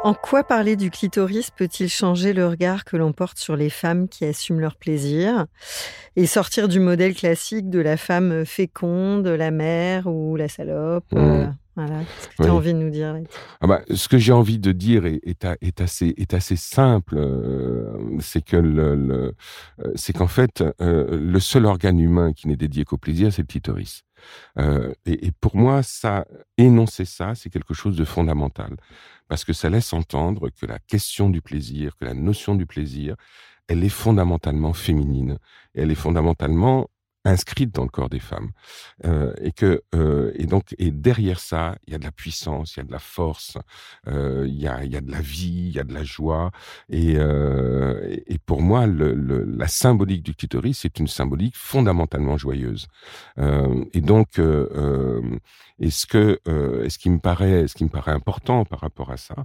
[0.04, 4.10] En quoi parler du clitoris peut-il changer le regard que l'on porte sur les femmes
[4.10, 5.46] qui assument leur plaisir
[6.18, 11.54] et sortir du modèle classique de la femme féconde, la mère ou la salope mmh.
[11.76, 12.02] Voilà.
[12.22, 12.52] Ce que tu as oui.
[12.52, 13.16] envie de nous dire
[13.62, 17.16] ah bah, Ce que j'ai envie de dire est, est, est, assez, est assez simple.
[17.18, 19.34] Euh, c'est que le, le
[19.80, 23.42] euh, c'est qu'en fait, euh, le seul organe humain qui n'est dédié qu'au plaisir, c'est
[23.42, 24.04] le clitoris.
[24.60, 26.26] Euh, et, et, pour moi, ça,
[26.58, 28.78] énoncer ça, c'est quelque chose de fondamental.
[29.28, 33.16] Parce que ça laisse entendre que la question du plaisir, que la notion du plaisir,
[33.68, 35.40] elle est fondamentalement féminine.
[35.74, 36.90] Et elle est fondamentalement
[37.26, 38.52] inscrite dans le corps des femmes
[39.06, 42.76] euh, et que euh, et donc et derrière ça il y a de la puissance
[42.76, 43.58] il y a de la force
[44.08, 46.04] euh, il y a il y a de la vie il y a de la
[46.04, 46.52] joie
[46.90, 52.38] et euh, et pour moi le, le, la symbolique du clitoris c'est une symbolique fondamentalement
[52.38, 52.88] joyeuse.
[53.38, 55.22] Euh, et donc euh,
[55.80, 56.40] est-ce que
[56.86, 59.36] est-ce qui me paraît ce qui me paraît important par rapport à ça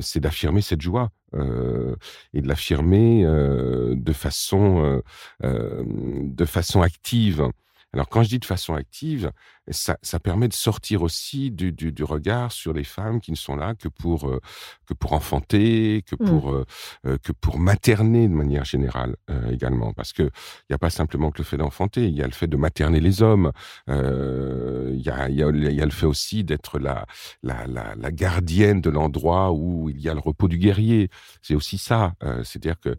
[0.00, 1.94] c'est d'affirmer cette joie euh,
[2.34, 5.02] et de l'affirmer euh, de façon
[5.44, 7.48] euh, de façon active.
[7.92, 9.32] Alors quand je dis de façon active,
[9.70, 13.36] ça, ça permet de sortir aussi du, du, du, regard sur les femmes qui ne
[13.36, 14.40] sont là que pour euh,
[14.86, 16.26] que pour enfanter, que mmh.
[16.26, 16.64] pour euh,
[17.06, 19.16] euh, que pour materner de manière générale
[19.50, 22.26] également, parce que il n'y a pas simplement que le fait d'enfanter, il y a
[22.26, 23.52] le fait de materner les hommes,
[23.88, 27.06] il y a il y a, y a le fait aussi d'être la,
[27.42, 31.08] la la, la gardienne de l'endroit où il y a le repos du guerrier.
[31.42, 32.96] C'est aussi ça, c'est-à-dire que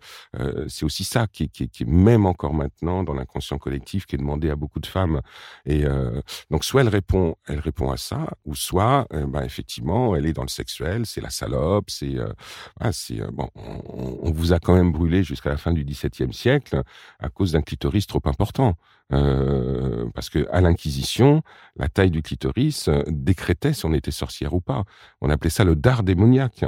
[0.68, 4.20] c'est aussi ça qui, qui, qui est même encore maintenant dans l'inconscient collectif qui est
[4.20, 5.22] demandé à beaucoup de femmes.
[5.66, 6.22] Et euh,
[6.62, 10.34] donc soit elle répond, elle répond à ça, ou soit, euh, bah, effectivement, elle est
[10.34, 12.32] dans le sexuel, c'est la salope, c'est, euh,
[12.92, 16.84] c'est bon, on, vous a quand même brûlé jusqu'à la fin du XVIIe siècle
[17.18, 18.76] à cause d'un clitoris trop important.
[19.10, 21.42] parce que à l'Inquisition,
[21.78, 24.84] la taille du clitoris décrétait si on était sorcière ou pas.
[25.20, 26.64] On appelait ça le dard démoniaque.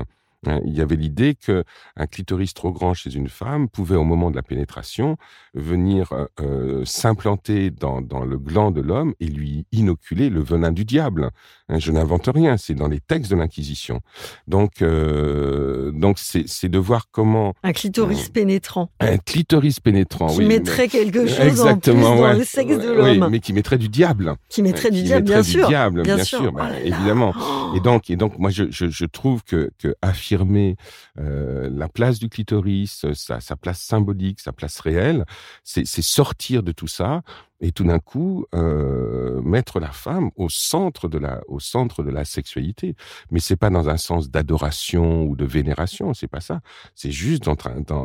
[0.45, 1.63] Hein, il y avait l'idée que
[1.95, 5.17] un clitoris trop grand chez une femme pouvait, au moment de la pénétration,
[5.53, 10.71] venir euh, euh, s'implanter dans, dans, le gland de l'homme et lui inoculer le venin
[10.71, 11.29] du diable.
[11.69, 14.01] Hein, je n'invente rien, c'est dans les textes de l'Inquisition.
[14.47, 20.89] Donc, euh, donc c'est de voir comment un clitoris pénétrant, un clitoris pénétrant, qui mettrait
[20.89, 23.87] quelque chose exactement, en plus dans le sexe de l'homme, oui, mais qui mettrait du
[23.87, 27.33] diable, qui mettrait du diable, bien sûr, diable, bien, sûr, bah, oh évidemment.
[27.75, 30.75] Et donc, et donc, moi, je, je, je trouve que, que affirmer
[31.17, 35.25] euh, la place du clitoris, sa, sa place symbolique, sa place réelle,
[35.63, 37.21] c'est sortir de tout ça
[37.63, 42.11] et tout d'un coup euh, mettre la femme au centre de la au centre de
[42.11, 42.95] la sexualité.
[43.31, 46.59] Mais c'est pas dans un sens d'adoration ou de vénération c'est pas ça.
[46.93, 47.55] C'est juste dans,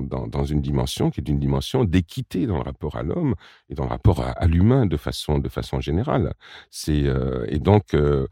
[0.01, 3.35] dans, dans, une dimension qui est une dimension d'équité dans le rapport à l'homme
[3.69, 6.35] et dans le rapport à, l'humain de façon de façon générale.
[6.71, 8.29] C'est euh, et donc euh,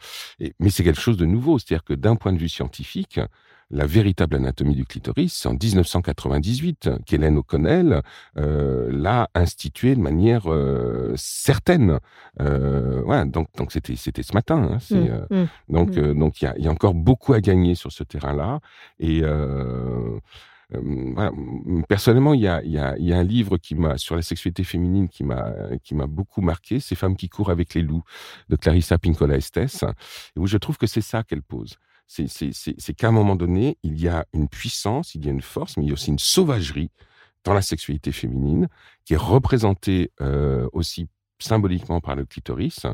[0.60, 1.58] mais c'est quelque chose de nouveau.
[1.58, 3.18] C'est-à-dire que d'un point de vue scientifique
[3.70, 8.02] la véritable anatomie du clitoris, c'est en 1998 qu'Hélène O'Connell
[8.36, 11.98] euh, l'a institué de manière euh, certaine.
[12.40, 14.70] Euh, voilà, donc donc c'était c'était ce matin.
[14.72, 15.98] Hein, c'est, mmh, euh, mmh, donc mmh.
[15.98, 18.60] Euh, donc il y a, y a, encore beaucoup à gagner sur ce terrain-là
[19.00, 19.22] et
[20.70, 21.30] voilà.
[21.88, 24.64] Personnellement, il y a, y, a, y a un livre qui m'a sur la sexualité
[24.64, 25.52] féminine qui m'a
[25.84, 28.02] qui m'a beaucoup marqué, Ces femmes qui courent avec les loups
[28.48, 29.86] de Clarissa Pinkola Estes,
[30.36, 34.08] où je trouve que c'est ça qu'elle pose c'est qu'à un moment donné, il y
[34.08, 36.90] a une puissance, il y a une force, mais il y a aussi une sauvagerie
[37.44, 38.68] dans la sexualité féminine
[39.04, 42.86] qui est représentée euh, aussi symboliquement par le clitoris.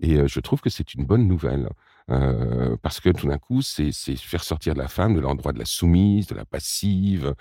[0.00, 1.68] Et euh, je trouve que c'est une bonne nouvelle.
[2.10, 5.64] Euh, parce que tout d'un coup, c'est faire sortir la femme de l'endroit de la
[5.64, 7.34] soumise, de la passive,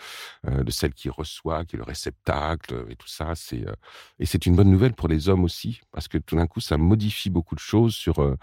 [0.48, 3.34] euh, de celle qui reçoit, qui est le réceptacle, et tout ça.
[3.36, 3.74] C'est euh,
[4.20, 6.78] et c'est une bonne nouvelle pour les hommes aussi, parce que tout d'un coup, ça
[6.78, 8.36] modifie beaucoup de choses sur euh,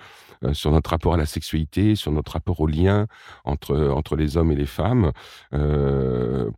[0.52, 3.06] sur notre rapport à la sexualité, sur notre rapport au lien
[3.44, 5.12] entre entre les hommes et les femmes,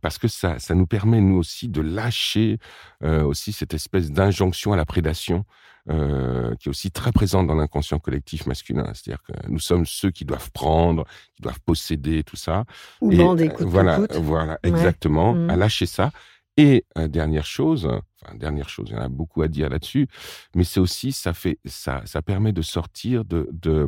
[0.01, 2.59] parce que ça ça nous permet nous aussi de lâcher
[3.03, 5.45] aussi cette espèce d'injonction à la prédation.
[5.89, 8.91] Euh, qui est aussi très présente dans l'inconscient collectif masculin.
[8.93, 12.65] C'est-à-dire que nous sommes ceux qui doivent prendre, qui doivent posséder, tout ça.
[12.99, 16.11] Ou et, euh, voilà, voilà, exactement, à lâcher ça.
[16.57, 17.87] Et euh, dernière chose,
[18.21, 20.07] enfin dernière chose, il y en a beaucoup à dire là-dessus,
[20.55, 23.87] mais c'est aussi ça fait ça ça permet de sortir de de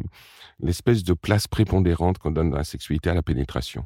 [0.61, 3.85] l'espèce de place prépondérante qu'on donne dans la sexualité à la pénétration.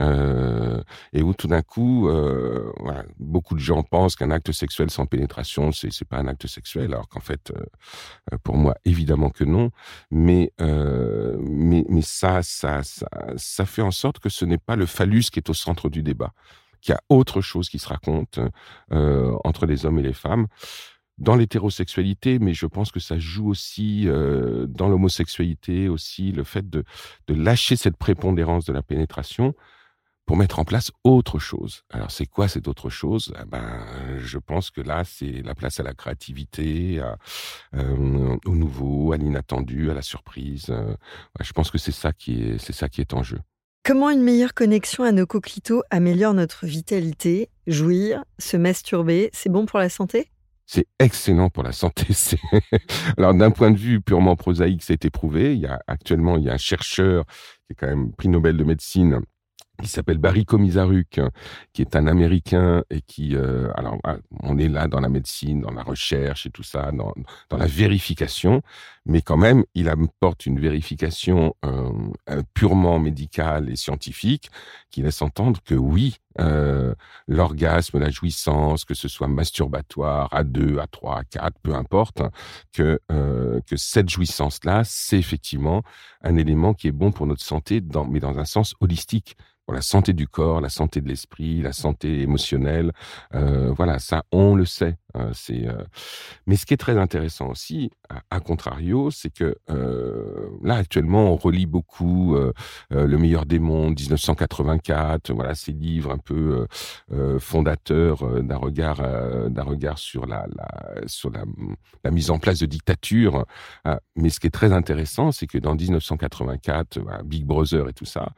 [0.00, 0.82] Euh,
[1.12, 2.72] et où tout d'un coup, euh,
[3.18, 6.92] beaucoup de gens pensent qu'un acte sexuel sans pénétration, c'est c'est pas un acte sexuel,
[6.92, 9.70] alors qu'en fait, euh, pour moi, évidemment que non.
[10.10, 14.86] Mais mais mais ça, ça ça ça fait en sorte que ce n'est pas le
[14.86, 16.32] phallus qui est au centre du débat,
[16.80, 18.38] qu'il y a autre chose qui se raconte
[18.90, 20.46] entre les hommes et les femmes
[21.18, 26.84] dans l'hétérosexualité, mais je pense que ça joue aussi dans l'homosexualité aussi le fait de,
[27.26, 29.54] de lâcher cette prépondérance de la pénétration
[30.28, 31.84] pour mettre en place autre chose.
[31.90, 33.32] Alors c'est quoi cette autre chose?
[33.40, 33.82] Eh Ben,
[34.18, 37.16] je pense que là c'est la place à la créativité, à,
[37.74, 40.66] euh, au nouveau, à l'inattendu, à la surprise.
[40.68, 40.94] Euh,
[41.40, 43.40] je pense que c'est ça qui est c'est ça qui est en jeu.
[43.84, 47.48] Comment une meilleure connexion à nos coquelicots améliore notre vitalité?
[47.66, 50.30] Jouir, se masturber, c'est bon pour la santé?
[50.66, 52.04] C'est excellent pour la santé.
[53.16, 55.54] Alors d'un point de vue purement prosaïque, ça a été prouvé.
[55.54, 57.24] Il y a actuellement il y a un chercheur
[57.66, 59.22] qui est quand même prix Nobel de médecine
[59.82, 61.20] qui s'appelle Barry Komisaruk,
[61.72, 65.60] qui est un Américain et qui, euh, alors, ah, on est là dans la médecine,
[65.60, 67.14] dans la recherche et tout ça, dans,
[67.48, 68.62] dans la vérification,
[69.06, 71.90] mais quand même, il apporte une vérification euh
[72.54, 74.50] purement médicale et scientifique
[74.90, 76.94] qui laisse entendre que oui, euh,
[77.26, 82.22] l'orgasme, la jouissance, que ce soit masturbatoire à deux, à trois, à quatre, peu importe,
[82.72, 85.82] que euh, que cette jouissance-là, c'est effectivement
[86.22, 89.36] un élément qui est bon pour notre santé, dans, mais dans un sens holistique
[89.68, 92.90] pour la santé du corps, la santé de l'esprit, la santé émotionnelle.
[93.34, 94.96] Euh, voilà, ça, on le sait.
[96.46, 97.90] Mais ce qui est très intéressant aussi,
[98.30, 99.56] à, contrario, c'est que
[100.62, 102.36] là actuellement on relit beaucoup
[102.90, 106.66] Le meilleur des mondes, 1984, voilà ces livres un peu
[107.38, 108.98] fondateurs d'un regard
[109.50, 110.46] d'un regard sur la,
[111.06, 111.44] sur la,
[112.04, 113.44] la, mise en place de dictature.
[114.16, 118.32] mais ce qui est très intéressant, c'est que dans 1984, Big Brother et tout ça,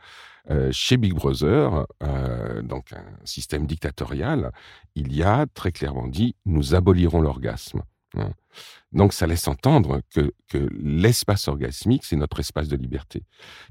[0.72, 4.52] chez Big Brother, euh, donc un système dictatorial,
[4.94, 7.82] il y a très clairement dit nous abolirons l'orgasme.
[8.16, 8.32] Hein.
[8.90, 10.32] Donc ça laisse entendre que,
[10.72, 13.22] l'espace orgasmique, c'est notre espace de liberté,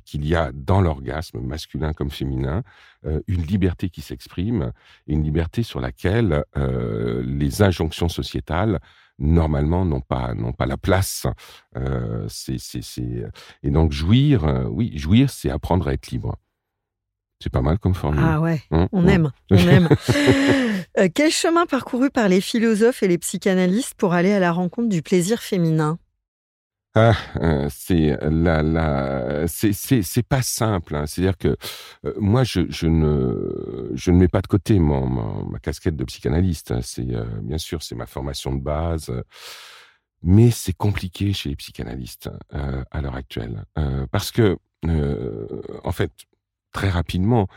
[0.06, 2.64] qu'il y a dans l'orgasme, masculin comme féminin,
[3.06, 4.72] euh, une liberté qui s'exprime,
[5.08, 8.80] une liberté sur laquelle les injonctions sociétales
[9.18, 11.28] normalement n'ont pas n'ont pas la place.
[11.76, 16.38] Et donc jouir, oui, jouir, c'est apprendre à être libre.
[17.42, 18.22] C'est pas mal comme formule.
[18.22, 19.88] Ah ouais, hein on aime, on aime.
[20.98, 24.90] Euh, quel chemin parcouru par les philosophes et les psychanalystes pour aller à la rencontre
[24.90, 26.00] du plaisir féminin?
[26.96, 30.96] Ah, euh, c'est la, la, c'est pas simple.
[30.96, 31.06] Hein.
[31.06, 31.56] C'est-à-dire que
[32.06, 35.08] euh, moi, je, je, ne, je ne mets pas de côté mon,
[35.46, 36.72] ma casquette de psychanalyste.
[36.72, 36.80] Hein.
[36.82, 37.08] C'est
[37.42, 39.14] bien sûr, c'est ma formation de base,
[40.24, 43.64] mais c'est compliqué chez les psychanalystes à l'heure actuelle
[44.12, 46.12] parce que, en fait,
[46.72, 47.48] très rapidement.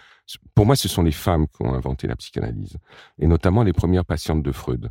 [0.54, 2.76] Pour moi, ce sont les femmes qui ont inventé la psychanalyse,
[3.18, 4.88] et notamment les premières patientes de Freud.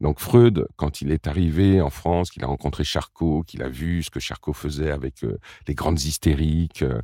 [0.00, 4.02] Donc Freud, quand il est arrivé en France, qu'il a rencontré Charcot, qu'il a vu
[4.02, 7.00] ce que Charcot faisait avec euh, les grandes hystériques, euh,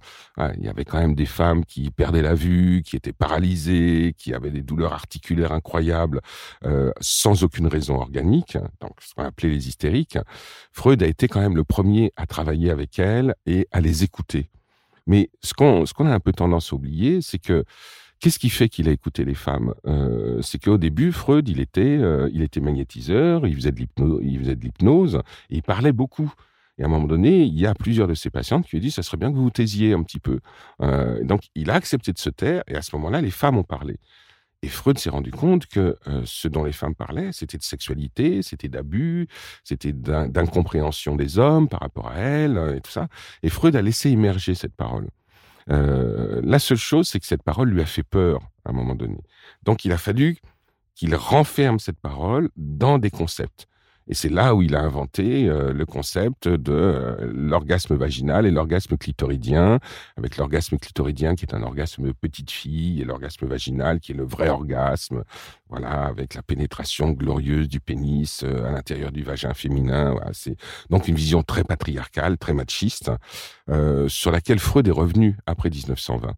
[0.57, 4.35] il y avait quand même des femmes qui perdaient la vue, qui étaient paralysées, qui
[4.35, 6.21] avaient des douleurs articulaires incroyables,
[6.65, 10.19] euh, sans aucune raison organique, donc ce qu'on appelait les hystériques.
[10.73, 14.51] Freud a été quand même le premier à travailler avec elles et à les écouter.
[15.09, 17.65] Mais ce qu'on qu'on a un peu tendance à oublier, c'est que
[18.21, 19.75] Qu'est-ce qui fait qu'il a écouté les femmes?
[19.87, 24.21] Euh, C'est qu'au début, Freud, il était, euh, il était magnétiseur, il faisait de l'hypnose,
[24.25, 26.33] il faisait de l'hypnose, et il parlait beaucoup.
[26.79, 28.95] Et à un moment donné, il y a plusieurs de ses patientes qui lui disent,
[28.95, 30.41] ça serait bien que vous vous taisiez un petit peu.
[30.83, 33.65] Euh, donc, il a accepté de se taire, et à ce moment-là, les femmes ont
[33.65, 33.99] parlé.
[34.63, 38.43] Et Freud s'est rendu compte que euh, ce dont les femmes parlaient, c'était de sexualité,
[38.43, 39.29] c'était d'abus,
[39.63, 43.07] c'était d'incompréhension des hommes par rapport à elles, euh, et tout ça.
[43.45, 45.09] Et Freud a laissé émerger cette parole.
[45.71, 48.97] Euh, la seule chose, c'est que cette parole lui a fait peur à un moment
[48.97, 49.21] donné.
[49.63, 50.39] Donc il a fallu
[50.95, 53.69] qu'il renferme cette parole dans des concepts.
[54.09, 58.51] Et c'est là où il a inventé euh, le concept de euh, l'orgasme vaginal et
[58.51, 59.79] l'orgasme clitoridien,
[60.17, 64.25] avec l'orgasme clitoridien qui est un orgasme petite fille et l'orgasme vaginal qui est le
[64.25, 65.25] vrai orgasme,
[65.69, 70.13] voilà, avec la pénétration glorieuse du pénis euh, à l'intérieur du vagin féminin.
[70.13, 70.57] Voilà, c'est
[70.89, 73.11] donc une vision très patriarcale, très machiste,
[74.09, 76.35] sur laquelle Freud est revenu après 1920.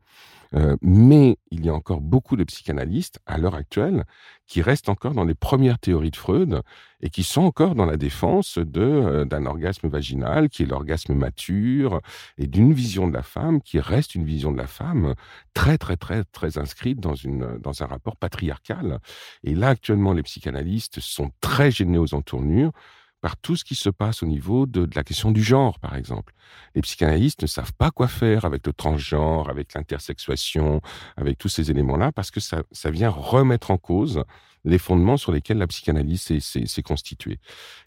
[0.55, 4.05] Euh, mais il y a encore beaucoup de psychanalystes à l'heure actuelle
[4.49, 6.63] qui restent encore dans les premières théories de Freud
[7.01, 11.15] et qui sont encore dans la défense de euh, d'un orgasme vaginal qui est l'orgasme
[11.15, 12.01] mature
[12.37, 15.15] et d'une vision de la femme qui reste une vision de la femme
[15.55, 18.99] très très très très inscrite dans une dans un rapport patriarcal.
[19.45, 22.73] Et là actuellement les psychanalystes sont très gênés aux entournures
[23.21, 26.33] par tout ce qui se passe au niveau de, la question du genre, par exemple.
[26.75, 30.81] Les psychanalystes ne savent pas quoi faire avec le transgenre, avec l'intersexuation,
[31.17, 34.25] avec tous ces éléments-là, parce que ça, ça vient remettre en cause
[34.65, 37.39] les fondements sur lesquels la psychanalyse s'est constituée.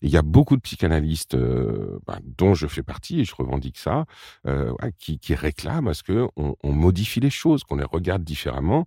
[0.02, 3.78] il y a beaucoup de psychanalystes, euh, ben, dont je fais partie, et je revendique
[3.78, 4.06] ça,
[4.48, 8.86] euh, qui, qui, réclament à ce qu'on on modifie les choses, qu'on les regarde différemment.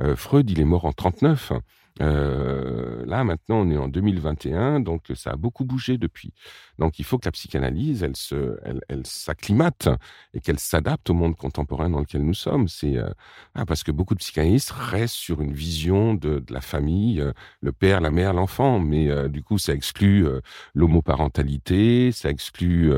[0.00, 1.52] Euh, Freud, il est mort en 39.
[2.00, 6.32] Euh, là, maintenant, on est en 2021, donc ça a beaucoup bougé depuis.
[6.78, 9.88] Donc, il faut que la psychanalyse, elle se, elle, elle s'acclimate
[10.34, 12.68] et qu'elle s'adapte au monde contemporain dans lequel nous sommes.
[12.68, 13.08] C'est euh,
[13.54, 17.32] ah, parce que beaucoup de psychanalystes restent sur une vision de, de la famille, euh,
[17.60, 20.26] le père, la mère, l'enfant, mais euh, du coup, ça exclut
[20.74, 22.92] l'homoparentalité, ça exclut,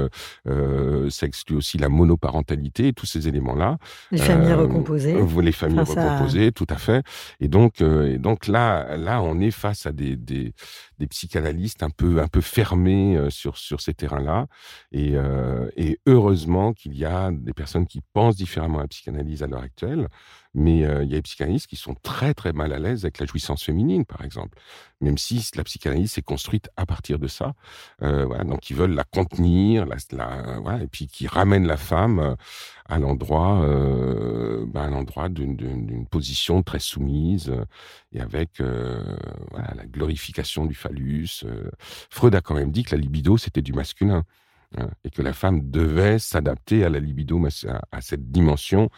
[0.47, 3.79] ça exclut aussi la monoparentalité, tous ces éléments-là.
[4.11, 5.17] Les familles recomposées.
[5.43, 7.05] les familles recomposées, tout à fait.
[7.41, 10.55] Et donc, et donc là là, on est face à des, des,
[11.09, 14.47] psychanalystes un peu, un peu fermés euh, sur, sur ces terrains-là.
[14.95, 19.47] Euh, et, heureusement qu'il y a des personnes qui pensent différemment à la psychanalyse à
[19.47, 20.09] l'heure actuelle.
[20.55, 23.19] Mais euh, il y a des psychanalystes qui sont très, très mal à l'aise avec
[23.19, 24.59] la jouissance féminine, par exemple.
[25.01, 27.55] Même si la psychanalyse s'est construite à partir de ça.
[28.01, 32.37] voilà, donc, ils veulent la contenir, la, et puis qui ramènent la femme
[32.87, 33.61] à l'endroit
[34.67, 37.55] ben, à l'endroit d'une position très soumise
[38.13, 41.45] et avec la glorification du phallus.
[42.11, 44.25] Freud a quand même dit que la libido, c'était du masculin.
[44.79, 47.45] Hein, et que la femme devait s'adapter à la libido,
[47.91, 48.89] à, cette dimension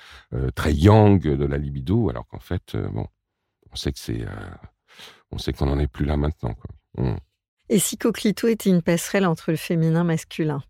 [0.55, 3.07] très yang de la libido, alors qu'en fait, bon,
[3.71, 4.27] on sait que c'est,
[5.31, 6.55] on sait qu'on n'en est plus là maintenant.
[6.55, 6.71] Quoi.
[7.03, 7.17] Mmh.
[7.71, 10.63] Et si Coquelito était une passerelle entre le féminin et le masculin?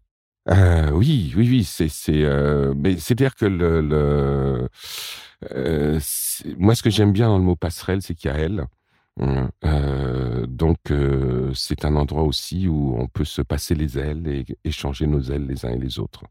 [0.48, 4.68] Euh, oui, oui, oui, c'est, c'est, euh, mais c'est-à-dire que le, le
[5.52, 6.00] euh,
[6.58, 8.66] moi, ce que j'aime bien dans le mot passerelle, c'est qu'il y a elle.
[9.20, 14.26] Hein, euh, donc, euh, c'est un endroit aussi où on peut se passer les ailes
[14.26, 16.24] et échanger nos ailes les uns et les autres.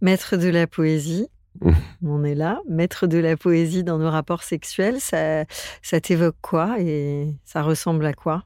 [0.00, 1.28] Maître de la poésie,
[2.02, 2.60] on est là.
[2.68, 5.44] Maître de la poésie dans nos rapports sexuels, ça,
[5.82, 8.44] ça t'évoque quoi et ça ressemble à quoi?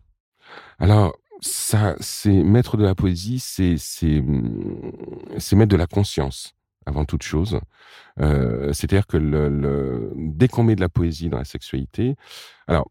[0.78, 4.22] Alors, ça, c'est maître de la poésie, c'est c'est
[5.38, 6.54] c'est mettre de la conscience
[6.86, 7.60] avant toute chose.
[8.20, 12.16] Euh, C'est-à-dire que dès qu'on met de la poésie dans la sexualité,
[12.66, 12.90] alors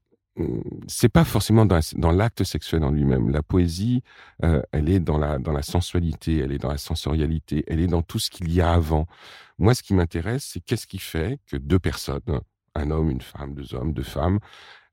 [0.87, 3.29] c'est pas forcément dans, l'acte sexuel en lui-même.
[3.29, 4.03] La poésie,
[4.43, 7.87] euh, elle est dans la dans la sensualité, elle est dans la sensorialité, elle est
[7.87, 9.05] dans tout ce qu'il y a avant.
[9.57, 12.21] Moi, ce qui m'intéresse, c'est qu'est-ce qui fait que deux personnes,
[12.75, 14.39] un homme, une femme, deux hommes, deux femmes,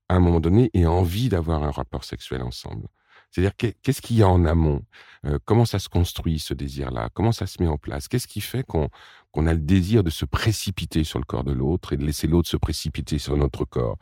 [0.08, 2.88] à un moment donné, aient envie d'avoir un rapport sexuel ensemble.
[3.36, 4.82] C'est-à-dire qu'est-ce qu'il y a en amont?
[5.26, 7.10] Euh, Comment ça se construit ce désir-là?
[7.12, 8.08] Comment ça se met en place?
[8.08, 8.88] Qu'est-ce qui fait qu'on
[9.30, 12.26] qu'on a le désir de se précipiter sur le corps de l'autre et de laisser
[12.26, 13.98] l'autre se précipiter sur notre corps?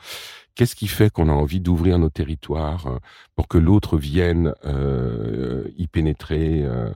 [0.55, 2.99] Qu'est-ce qui fait qu'on a envie d'ouvrir nos territoires euh,
[3.35, 6.93] pour que l'autre vienne euh, y pénétrer, euh,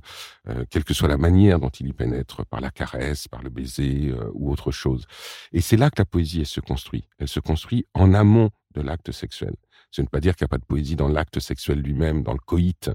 [0.48, 3.50] euh, quelle que soit la manière dont il y pénètre, par la caresse, par le
[3.50, 5.06] baiser ou autre chose?
[5.52, 7.08] Et c'est là que la poésie elle se construit.
[7.18, 9.56] Elle se construit en amont de l'acte sexuel.
[9.90, 12.22] Ce ne veut pas dire qu'il n'y a pas de poésie dans l'acte sexuel lui-même,
[12.22, 12.90] dans le coït,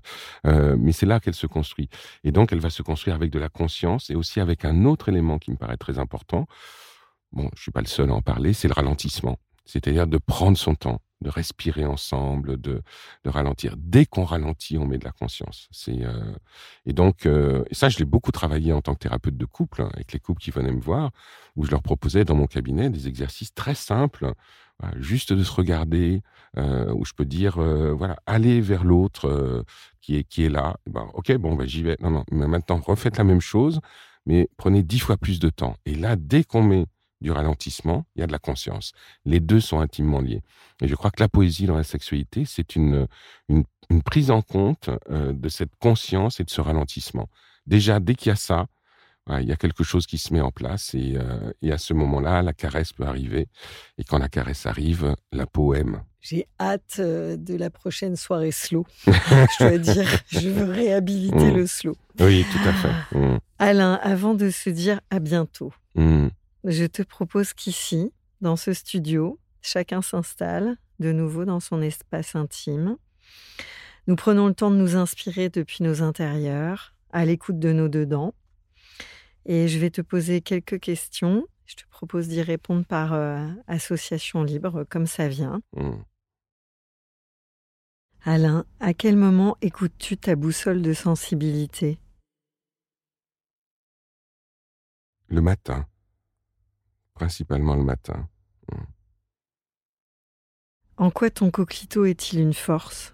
[0.46, 1.89] euh, mais c'est là qu'elle se construit.
[2.24, 5.10] Et donc, elle va se construire avec de la conscience et aussi avec un autre
[5.10, 6.48] élément qui me paraît très important.
[7.32, 9.39] Bon, je suis pas le seul à en parler, c'est le ralentissement.
[9.66, 12.84] C'est-à-dire de prendre son temps, de respirer ensemble, de,
[13.26, 13.76] ralentir.
[13.78, 15.70] Dès qu'on ralentit, on met de la conscience.
[15.88, 16.36] Euh...
[16.86, 17.64] et donc euh...
[17.72, 20.41] ça, je l'ai beaucoup travaillé en tant que thérapeute de couple hein, avec les couples
[20.41, 21.12] qui venaient me voir,
[21.56, 24.34] où je leur proposais dans mon cabinet des exercices très simples
[24.97, 26.21] juste de se regarder,
[26.57, 29.63] euh, où je peux dire, euh, voilà, aller vers l'autre euh,
[30.01, 30.78] qui est qui est là.
[30.88, 31.97] Ben, ok, bon, ben, j'y vais.
[32.01, 33.80] Non, non, mais maintenant refaites la même chose,
[34.26, 35.76] mais prenez dix fois plus de temps.
[35.86, 36.86] Et là, dès qu'on met
[37.21, 38.91] du ralentissement, il y a de la conscience.
[39.26, 40.41] Les deux sont intimement liés.
[40.82, 43.07] Et je crois que la poésie dans la sexualité, c'est une,
[43.47, 47.30] une, une, prise en compte de cette conscience et de ce ralentissement.
[47.65, 48.67] Déjà, dès qu'il y a ça,
[49.30, 51.93] il y a quelque chose qui se met en place et, euh, et à ce
[51.93, 53.47] moment-là, la caresse peut arriver.
[53.97, 56.03] Et quand la caresse arrive, la poème.
[56.21, 58.86] J'ai hâte euh, de la prochaine soirée slow.
[59.07, 61.55] je dois dire, je veux réhabiliter mmh.
[61.55, 61.95] le slow.
[62.19, 63.17] Oui, tout à fait.
[63.17, 63.39] Mmh.
[63.59, 66.28] Alain, avant de se dire à bientôt, mmh.
[66.65, 68.11] je te propose qu'ici,
[68.41, 72.97] dans ce studio, chacun s'installe de nouveau dans son espace intime.
[74.07, 78.34] Nous prenons le temps de nous inspirer depuis nos intérieurs, à l'écoute de nos dedans
[79.46, 81.48] et je vais te poser quelques questions.
[81.66, 85.62] Je te propose d'y répondre par euh, association libre, comme ça vient.
[85.76, 85.94] Mmh.
[88.26, 92.00] Alain, à quel moment écoutes-tu ta boussole de sensibilité?
[95.28, 95.86] Le matin,
[97.14, 98.30] principalement le matin.
[98.72, 98.78] Mmh.
[100.98, 103.12] En quoi ton coquelito est-il une force?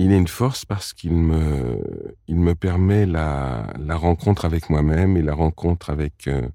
[0.00, 5.16] Il est une force parce qu'il me, il me permet la, la rencontre avec moi-même
[5.16, 6.48] et la rencontre avec, euh,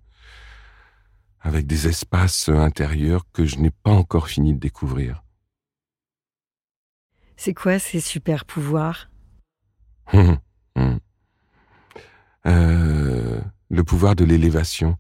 [1.42, 5.24] avec des espaces intérieurs que je n'ai pas encore fini de découvrir.
[7.36, 9.10] C'est quoi ces super pouvoirs?
[12.46, 14.98] Euh, Le pouvoir de l'élévation.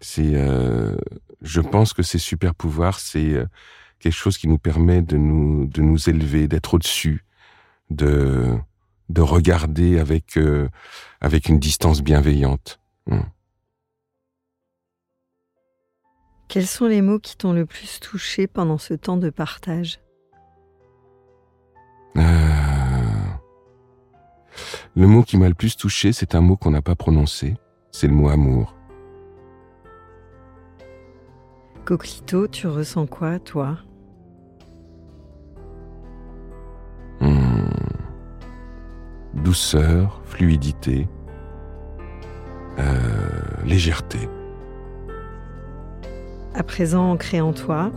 [0.00, 0.96] C'est, euh,
[1.40, 3.44] je pense que ces super pouvoirs, c'est
[4.00, 7.24] quelque chose qui nous permet de nous, de nous élever, d'être au-dessus,
[7.90, 8.56] de,
[9.08, 10.68] de regarder avec, euh,
[11.20, 12.80] avec une distance bienveillante.
[13.06, 13.20] Hmm.
[16.48, 20.00] Quels sont les mots qui t'ont le plus touché pendant ce temps de partage?
[22.16, 22.22] Euh...
[24.96, 27.56] Le mot qui m'a le plus touché, c'est un mot qu'on n'a pas prononcé.
[27.92, 28.74] C'est le mot amour.
[31.84, 33.78] Coquelito, tu ressens quoi, toi?
[39.48, 41.08] Douceur, fluidité,
[42.78, 42.84] euh,
[43.64, 44.28] légèreté.
[46.54, 47.90] À présent ancré en toi,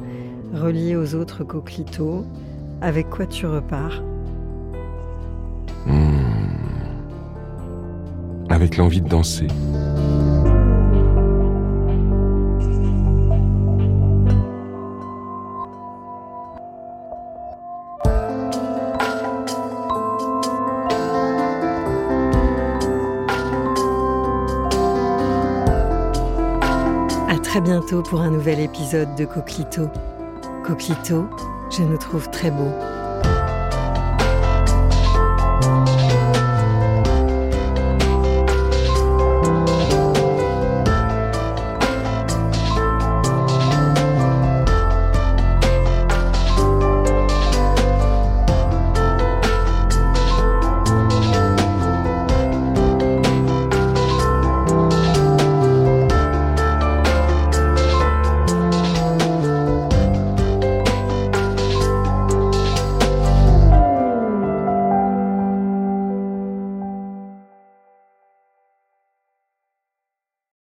[0.54, 2.26] relié aux autres coquelitos,
[2.80, 4.02] avec quoi tu repars?
[5.86, 6.22] Mmh.
[8.50, 9.48] Avec l'envie de danser.
[27.82, 29.90] Pour un nouvel épisode de Coquelito.
[30.64, 31.28] Coquelito,
[31.72, 33.01] je nous trouve très beaux.